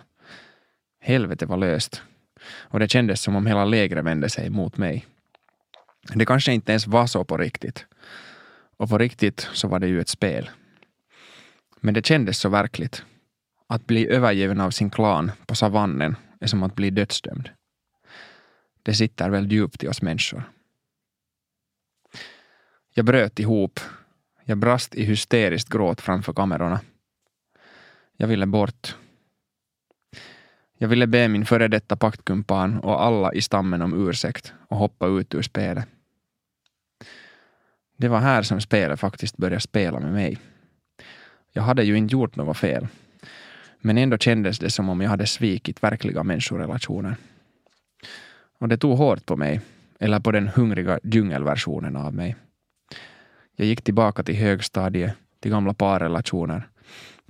Helvete 1.00 1.46
var 1.46 1.56
löst. 1.56 2.02
Och 2.48 2.80
det 2.80 2.88
kändes 2.88 3.20
som 3.20 3.36
om 3.36 3.46
hela 3.46 3.64
lägret 3.64 4.04
vände 4.04 4.28
sig 4.28 4.50
mot 4.50 4.76
mig. 4.76 5.06
Det 6.14 6.26
kanske 6.26 6.52
inte 6.52 6.72
ens 6.72 6.86
var 6.86 7.06
så 7.06 7.24
på 7.24 7.36
riktigt. 7.36 7.86
Och 8.76 8.88
på 8.88 8.98
riktigt 8.98 9.48
så 9.52 9.68
var 9.68 9.78
det 9.78 9.86
ju 9.86 10.00
ett 10.00 10.08
spel. 10.08 10.50
Men 11.80 11.94
det 11.94 12.06
kändes 12.06 12.38
så 12.38 12.48
verkligt. 12.48 13.04
Att 13.68 13.86
bli 13.86 14.08
övergiven 14.08 14.60
av 14.60 14.70
sin 14.70 14.90
klan 14.90 15.32
på 15.46 15.54
savannen 15.54 16.16
är 16.40 16.46
som 16.46 16.62
att 16.62 16.74
bli 16.74 16.90
dödsdömd. 16.90 17.50
Det 18.82 18.94
sitter 18.94 19.30
väl 19.30 19.52
djupt 19.52 19.84
i 19.84 19.88
oss 19.88 20.02
människor. 20.02 20.50
Jag 22.94 23.04
bröt 23.04 23.38
ihop. 23.38 23.80
Jag 24.44 24.58
brast 24.58 24.94
i 24.94 25.04
hysteriskt 25.04 25.68
gråt 25.68 26.00
framför 26.00 26.32
kamerorna. 26.32 26.80
Jag 28.16 28.26
ville 28.28 28.46
bort. 28.46 28.96
Jag 30.78 30.88
ville 30.88 31.06
be 31.06 31.28
min 31.28 31.46
före 31.46 31.68
detta 31.68 31.96
paktkumpan 31.96 32.78
och 32.78 33.02
alla 33.04 33.32
i 33.32 33.42
stammen 33.42 33.82
om 33.82 34.08
ursäkt 34.08 34.52
och 34.68 34.76
hoppa 34.76 35.06
ut 35.06 35.34
ur 35.34 35.42
spelet. 35.42 35.86
Det 37.96 38.08
var 38.08 38.18
här 38.18 38.42
som 38.42 38.60
spelet 38.60 39.00
faktiskt 39.00 39.36
började 39.36 39.60
spela 39.60 40.00
med 40.00 40.12
mig. 40.12 40.38
Jag 41.52 41.62
hade 41.62 41.84
ju 41.84 41.96
inte 41.96 42.12
gjort 42.12 42.36
något 42.36 42.56
fel. 42.56 42.86
Men 43.80 43.98
ändå 43.98 44.18
kändes 44.18 44.58
det 44.58 44.70
som 44.70 44.88
om 44.88 45.00
jag 45.00 45.10
hade 45.10 45.26
svikit 45.26 45.82
verkliga 45.82 46.22
människorelationer. 46.22 47.16
Och 48.58 48.68
det 48.68 48.76
tog 48.76 48.98
hårt 48.98 49.26
på 49.26 49.36
mig, 49.36 49.60
eller 50.00 50.20
på 50.20 50.32
den 50.32 50.48
hungriga 50.48 51.00
djungelversionen 51.02 51.96
av 51.96 52.14
mig. 52.14 52.36
Jag 53.56 53.66
gick 53.66 53.82
tillbaka 53.82 54.22
till 54.22 54.36
högstadiet, 54.36 55.14
till 55.40 55.50
gamla 55.50 55.74
parrelationer, 55.74 56.68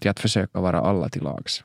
till 0.00 0.10
att 0.10 0.20
försöka 0.20 0.60
vara 0.60 0.80
alla 0.80 1.08
till 1.08 1.22
lags. 1.22 1.64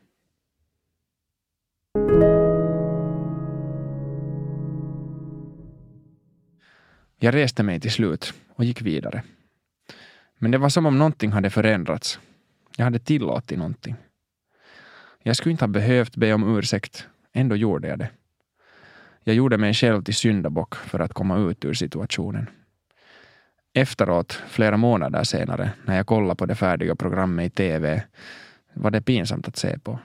Jag 7.24 7.36
reste 7.36 7.64
mig 7.64 7.80
till 7.80 7.92
slut 7.92 8.34
och 8.56 8.66
gick 8.66 8.82
vidare. 8.82 9.24
Men 10.38 10.52
det 10.52 10.58
var 10.58 10.70
som 10.70 10.86
om 10.86 10.98
någonting 10.98 11.32
hade 11.32 11.50
förändrats. 11.50 12.20
Jag 12.78 12.86
hade 12.86 13.00
tillåtit 13.00 13.58
någonting. 13.58 13.96
Jag 15.24 15.36
skulle 15.36 15.52
inte 15.52 15.64
ha 15.64 15.68
behövt 15.68 16.16
be 16.16 16.34
om 16.34 16.58
ursäkt, 16.58 17.08
ändå 17.34 17.56
gjorde 17.56 17.88
jag 17.88 18.00
det. 18.00 18.10
Jag 19.24 19.36
gjorde 19.36 19.58
mig 19.58 19.74
själv 19.74 20.04
till 20.04 20.16
syndabock 20.16 20.76
för 20.76 21.00
att 21.00 21.14
komma 21.14 21.38
ut 21.38 21.66
ur 21.66 21.74
situationen. 21.74 22.50
Efteråt, 23.74 24.34
flera 24.48 24.78
månader 24.78 25.24
senare, 25.24 25.72
när 25.86 25.96
jag 25.96 26.08
kollade 26.08 26.36
på 26.36 26.46
det 26.46 26.56
färdiga 26.56 26.96
programmet 26.96 27.46
i 27.46 27.50
TV, 27.50 28.04
var 28.74 28.92
det 28.92 29.02
pinsamt 29.02 29.48
att 29.48 29.58
se 29.58 29.80
på. 29.80 30.00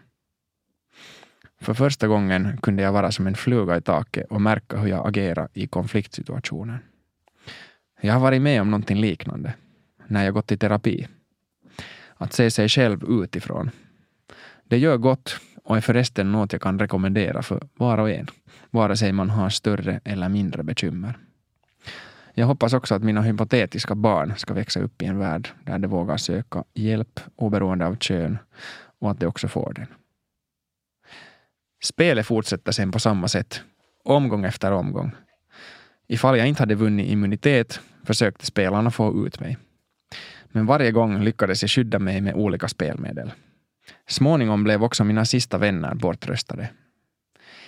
För 1.61 1.75
första 1.75 2.09
gången 2.09 2.59
kunde 2.63 2.83
jag 2.83 2.93
vara 2.93 3.13
som 3.13 3.27
en 3.27 3.35
fluga 3.35 3.77
i 3.77 3.83
taket 3.83 4.27
och 4.31 4.41
märka 4.41 4.77
hur 4.79 4.89
jag 4.89 5.09
agerar 5.09 5.49
i 5.53 5.67
konfliktsituationer. 5.67 6.83
Jag 8.07 8.13
har 8.13 8.21
varit 8.21 8.43
med 8.43 8.61
om 8.61 8.71
någonting 8.71 9.01
liknande 9.01 9.55
när 10.07 10.25
jag 10.25 10.35
gått 10.35 10.53
i 10.53 10.57
terapi. 10.57 11.09
Att 12.15 12.33
se 12.33 12.51
sig 12.51 12.69
själv 12.69 13.05
utifrån. 13.23 13.71
Det 14.65 14.79
gör 14.79 14.97
gott 14.97 15.41
och 15.65 15.77
är 15.77 15.81
förresten 15.81 16.33
något 16.33 16.53
jag 16.53 16.63
kan 16.63 16.79
rekommendera 16.79 17.43
för 17.43 17.69
var 17.77 17.99
och 17.99 18.11
en, 18.11 18.27
vare 18.71 18.97
sig 18.97 19.13
man 19.13 19.31
har 19.31 19.51
större 19.51 20.01
eller 20.05 20.29
mindre 20.29 20.63
bekymmer. 20.63 21.19
Jag 22.35 22.47
hoppas 22.47 22.73
också 22.73 22.95
att 22.95 23.03
mina 23.03 23.23
hypotetiska 23.23 23.95
barn 23.95 24.35
ska 24.37 24.55
växa 24.55 24.81
upp 24.81 25.03
i 25.03 25.07
en 25.07 25.19
värld 25.19 25.49
där 25.65 25.79
de 25.79 25.89
vågar 25.89 26.17
söka 26.17 26.65
hjälp 26.75 27.21
oberoende 27.37 27.87
av 27.87 27.97
kön 27.97 28.39
och 28.99 29.11
att 29.11 29.21
de 29.21 29.27
också 29.27 29.49
får 29.49 29.73
den. 29.73 29.87
Spelet 31.85 32.27
fortsätter 32.27 32.73
sen 32.73 32.93
på 32.93 32.99
samma 32.99 33.29
sätt, 33.29 33.63
omgång 34.05 34.45
efter 34.45 34.73
omgång. 34.73 35.13
Ifall 36.09 36.39
jag 36.39 36.49
inte 36.49 36.63
hade 36.63 36.75
vunnit 36.75 37.11
immunitet 37.11 37.81
försökte 38.05 38.47
spelarna 38.47 38.91
få 38.91 39.27
ut 39.27 39.41
mig. 39.41 39.57
Men 40.49 40.67
varje 40.67 40.93
gång 40.93 41.25
lyckades 41.25 41.63
jag 41.63 41.71
skydda 41.71 41.99
mig 41.99 42.21
med 42.21 42.35
olika 42.35 42.69
spelmedel. 42.69 43.33
Småningom 44.09 44.65
blev 44.65 44.85
också 44.85 45.05
mina 45.05 45.25
sista 45.25 45.59
vänner 45.59 45.95
bortröstade. 45.95 46.69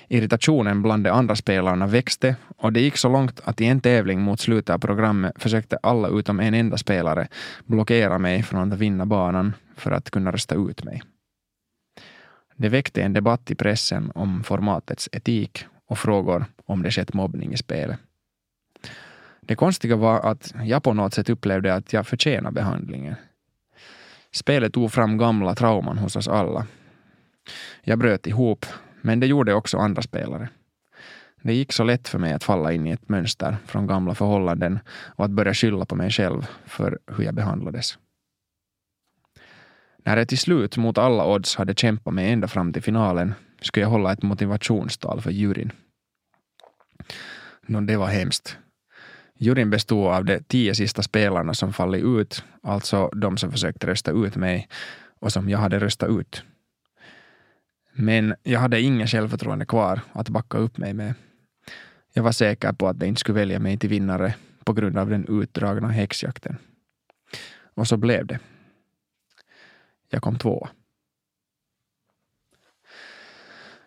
Irritationen 0.08 0.82
bland 0.82 1.04
de 1.04 1.10
andra 1.10 1.36
spelarna 1.36 1.86
växte 1.86 2.36
och 2.56 2.72
det 2.72 2.80
gick 2.80 2.96
så 2.96 3.08
långt 3.08 3.40
att 3.44 3.60
i 3.60 3.66
en 3.66 3.80
tävling 3.80 4.20
mot 4.20 4.40
slutet 4.40 4.74
av 4.74 4.78
programmet 4.78 5.32
försökte 5.36 5.78
alla 5.82 6.08
utom 6.08 6.40
en 6.40 6.54
enda 6.54 6.76
spelare 6.76 7.28
blockera 7.64 8.18
mig 8.18 8.42
från 8.42 8.72
att 8.72 8.78
vinna 8.78 9.06
banan 9.06 9.54
för 9.76 9.90
att 9.90 10.10
kunna 10.10 10.32
rösta 10.32 10.54
ut 10.54 10.84
mig. 10.84 11.02
Det 12.56 12.68
väckte 12.68 13.02
en 13.02 13.12
debatt 13.12 13.50
i 13.50 13.54
pressen 13.54 14.12
om 14.14 14.44
formatets 14.44 15.08
etik 15.12 15.64
och 15.86 15.98
frågor 15.98 16.44
om 16.66 16.82
det 16.82 16.90
skett 16.90 17.14
mobbning 17.14 17.52
i 17.52 17.56
spelet. 17.56 17.98
Det 19.48 19.56
konstiga 19.56 19.96
var 19.96 20.20
att 20.20 20.54
jag 20.64 20.82
på 20.82 20.94
något 20.94 21.14
sätt 21.14 21.30
upplevde 21.30 21.74
att 21.74 21.92
jag 21.92 22.06
förtjänade 22.06 22.54
behandlingen. 22.54 23.14
Spelet 24.32 24.72
tog 24.72 24.92
fram 24.92 25.18
gamla 25.18 25.54
trauman 25.54 25.98
hos 25.98 26.16
oss 26.16 26.28
alla. 26.28 26.66
Jag 27.82 27.98
bröt 27.98 28.26
ihop, 28.26 28.66
men 29.00 29.20
det 29.20 29.26
gjorde 29.26 29.54
också 29.54 29.78
andra 29.78 30.02
spelare. 30.02 30.48
Det 31.42 31.54
gick 31.54 31.72
så 31.72 31.84
lätt 31.84 32.08
för 32.08 32.18
mig 32.18 32.32
att 32.32 32.44
falla 32.44 32.72
in 32.72 32.86
i 32.86 32.90
ett 32.90 33.08
mönster 33.08 33.56
från 33.66 33.86
gamla 33.86 34.14
förhållanden 34.14 34.78
och 35.16 35.24
att 35.24 35.30
börja 35.30 35.54
skylla 35.54 35.84
på 35.84 35.96
mig 35.96 36.10
själv 36.10 36.46
för 36.66 36.98
hur 37.06 37.24
jag 37.24 37.34
behandlades. 37.34 37.98
När 40.04 40.16
jag 40.16 40.28
till 40.28 40.38
slut 40.38 40.76
mot 40.76 40.98
alla 40.98 41.26
odds 41.26 41.56
hade 41.56 41.74
kämpat 41.74 42.14
mig 42.14 42.32
ända 42.32 42.48
fram 42.48 42.72
till 42.72 42.82
finalen 42.82 43.34
skulle 43.60 43.84
jag 43.84 43.90
hålla 43.90 44.12
ett 44.12 44.22
motivationstal 44.22 45.20
för 45.20 45.30
juryn. 45.30 45.72
Nå, 47.66 47.80
det 47.80 47.96
var 47.96 48.06
hemskt. 48.06 48.58
Juryn 49.40 49.70
bestod 49.70 50.06
av 50.06 50.24
de 50.24 50.40
tio 50.42 50.74
sista 50.74 51.02
spelarna 51.02 51.54
som 51.54 51.72
fallit 51.72 52.04
ut, 52.04 52.44
alltså 52.62 53.08
de 53.08 53.36
som 53.36 53.50
försökte 53.52 53.86
rösta 53.86 54.10
ut 54.10 54.36
mig 54.36 54.68
och 55.20 55.32
som 55.32 55.48
jag 55.48 55.58
hade 55.58 55.78
röstat 55.78 56.10
ut. 56.10 56.42
Men 57.92 58.34
jag 58.42 58.60
hade 58.60 58.80
inget 58.80 59.10
självförtroende 59.10 59.66
kvar 59.66 60.00
att 60.12 60.28
backa 60.28 60.58
upp 60.58 60.78
mig 60.78 60.94
med. 60.94 61.14
Jag 62.12 62.22
var 62.22 62.32
säker 62.32 62.72
på 62.72 62.88
att 62.88 62.98
de 62.98 63.06
inte 63.06 63.20
skulle 63.20 63.38
välja 63.38 63.58
mig 63.58 63.78
till 63.78 63.88
vinnare 63.88 64.34
på 64.64 64.72
grund 64.72 64.98
av 64.98 65.10
den 65.10 65.42
utdragna 65.42 65.88
häxjakten. 65.88 66.56
Och 67.74 67.88
så 67.88 67.96
blev 67.96 68.26
det. 68.26 68.38
Jag 70.10 70.22
kom 70.22 70.38
tvåa. 70.38 70.68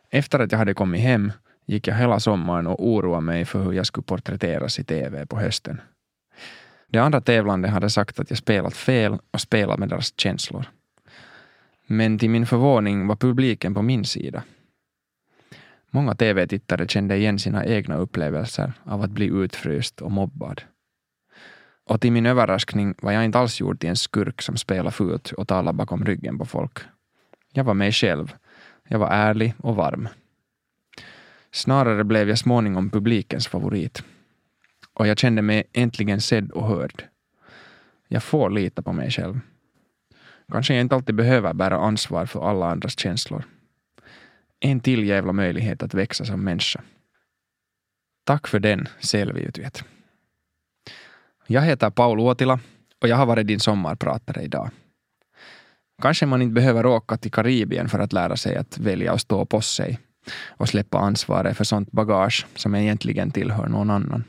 Efter 0.10 0.40
att 0.40 0.52
jag 0.52 0.60
hade 0.60 0.74
kommit 0.74 1.02
hem 1.02 1.32
gick 1.72 1.88
jag 1.88 1.96
hela 1.96 2.20
sommaren 2.20 2.68
och 2.68 2.88
oroade 2.88 3.22
mig 3.22 3.46
för 3.46 3.64
hur 3.64 3.74
jag 3.74 3.86
skulle 3.86 4.04
porträtteras 4.04 4.80
i 4.80 4.84
TV 4.84 5.26
på 5.26 5.40
hösten. 5.40 5.82
De 6.88 7.00
andra 7.00 7.22
tävlande 7.22 7.68
hade 7.68 7.90
sagt 7.90 8.20
att 8.20 8.30
jag 8.30 8.38
spelat 8.38 8.74
fel 8.74 9.18
och 9.32 9.42
spelat 9.42 9.80
med 9.80 9.90
deras 9.90 10.14
känslor. 10.20 10.66
Men 11.88 12.20
till 12.20 12.30
min 12.30 12.46
förvåning 12.46 13.08
var 13.08 13.16
publiken 13.16 13.74
på 13.74 13.82
min 13.82 14.06
sida. 14.06 14.44
Många 15.90 16.16
TV-tittare 16.16 16.88
kände 16.88 17.18
igen 17.18 17.40
sina 17.40 17.66
egna 17.66 17.96
upplevelser 17.96 18.74
av 18.84 19.02
att 19.02 19.12
bli 19.12 19.26
utfryst 19.26 20.02
och 20.02 20.12
mobbad. 20.12 20.62
Och 21.86 22.02
till 22.02 22.12
min 22.12 22.26
överraskning 22.26 22.96
var 23.02 23.12
jag 23.12 23.26
inte 23.26 23.40
alls 23.40 23.60
gjord 23.60 23.80
till 23.80 23.90
en 23.90 23.96
skurk 23.96 24.42
som 24.42 24.58
spelar 24.58 24.92
fult 24.92 25.32
och 25.32 25.48
talar 25.48 25.74
bakom 25.74 26.06
ryggen 26.06 26.38
på 26.38 26.46
folk. 26.46 26.80
Jag 27.54 27.64
var 27.64 27.74
mig 27.74 27.92
själv. 27.92 28.36
Jag 28.88 29.00
var 29.00 29.10
ärlig 29.10 29.54
och 29.58 29.76
varm. 29.76 30.08
Snarare 31.54 32.04
blev 32.04 32.30
jag 32.30 32.38
småningom 32.38 32.90
publikens 32.90 33.48
favorit. 33.48 34.04
Och 34.94 35.08
jag 35.08 35.20
kände 35.20 35.42
mig 35.42 35.64
äntligen 35.74 36.22
sedd 36.22 36.52
och 36.52 36.68
hörd. 36.68 37.08
Jag 38.08 38.24
får 38.24 38.50
lita 38.50 38.82
på 38.82 38.94
mig 38.94 39.12
själv. 39.12 39.40
Kanske 40.52 40.74
jag 40.74 40.82
inte 40.82 40.96
alltid 40.96 41.16
behöver 41.16 41.54
bära 41.54 41.78
ansvar 41.78 42.26
för 42.26 42.50
alla 42.50 42.72
andras 42.72 43.00
känslor. 43.00 43.44
En 44.60 44.80
till 44.80 45.04
jävla 45.04 45.34
möjlighet 45.34 45.84
att 45.84 45.94
växa 45.94 46.26
som 46.26 46.44
människa. 46.44 46.82
Tack 48.24 48.48
för 48.48 48.60
den, 48.60 48.88
Selviutvet. 49.00 49.84
Jag 51.48 51.62
heter 51.62 51.90
Paul 51.90 52.20
Åtila 52.20 52.60
och 53.02 53.08
jag 53.08 53.16
har 53.16 53.26
varit 53.26 53.48
din 53.48 53.60
sommarpratare 53.60 54.42
idag. 54.42 54.70
Kanske 56.02 56.26
man 56.26 56.42
inte 56.42 56.54
behöver 56.54 56.86
åka 56.86 57.18
till 57.18 57.32
Karibien 57.32 57.90
för 57.90 58.00
att 58.00 58.14
lära 58.14 58.38
sig 58.38 58.56
att 58.56 58.78
välja 58.78 59.14
och 59.14 59.22
stå 59.22 59.46
på 59.46 59.62
sig 59.62 60.00
och 60.48 60.70
släppa 60.70 60.98
ansvaret 61.00 61.58
för 61.58 61.64
sånt 61.64 61.92
bagage 61.92 62.46
som 62.56 62.76
egentligen 62.76 63.32
tillhör 63.32 63.68
någon 63.68 63.90
annan. 63.90 64.24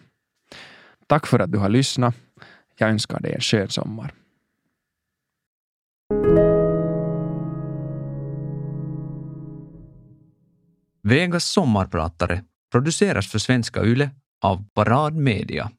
Tack 1.06 1.26
för 1.26 1.38
att 1.38 1.52
du 1.52 1.58
har 1.58 1.68
lyssnat. 1.68 2.14
Jag 2.78 2.90
önskar 2.90 3.20
dig 3.20 3.32
en 3.32 3.40
skön 3.40 3.68
sommar. 3.68 4.14
Vegas 11.02 11.44
sommarpratare 11.44 12.44
produceras 12.70 13.30
för 13.30 13.38
Svenska 13.38 13.84
Yle 13.84 14.10
av 14.40 14.64
Parad 14.74 15.14
Media. 15.14 15.70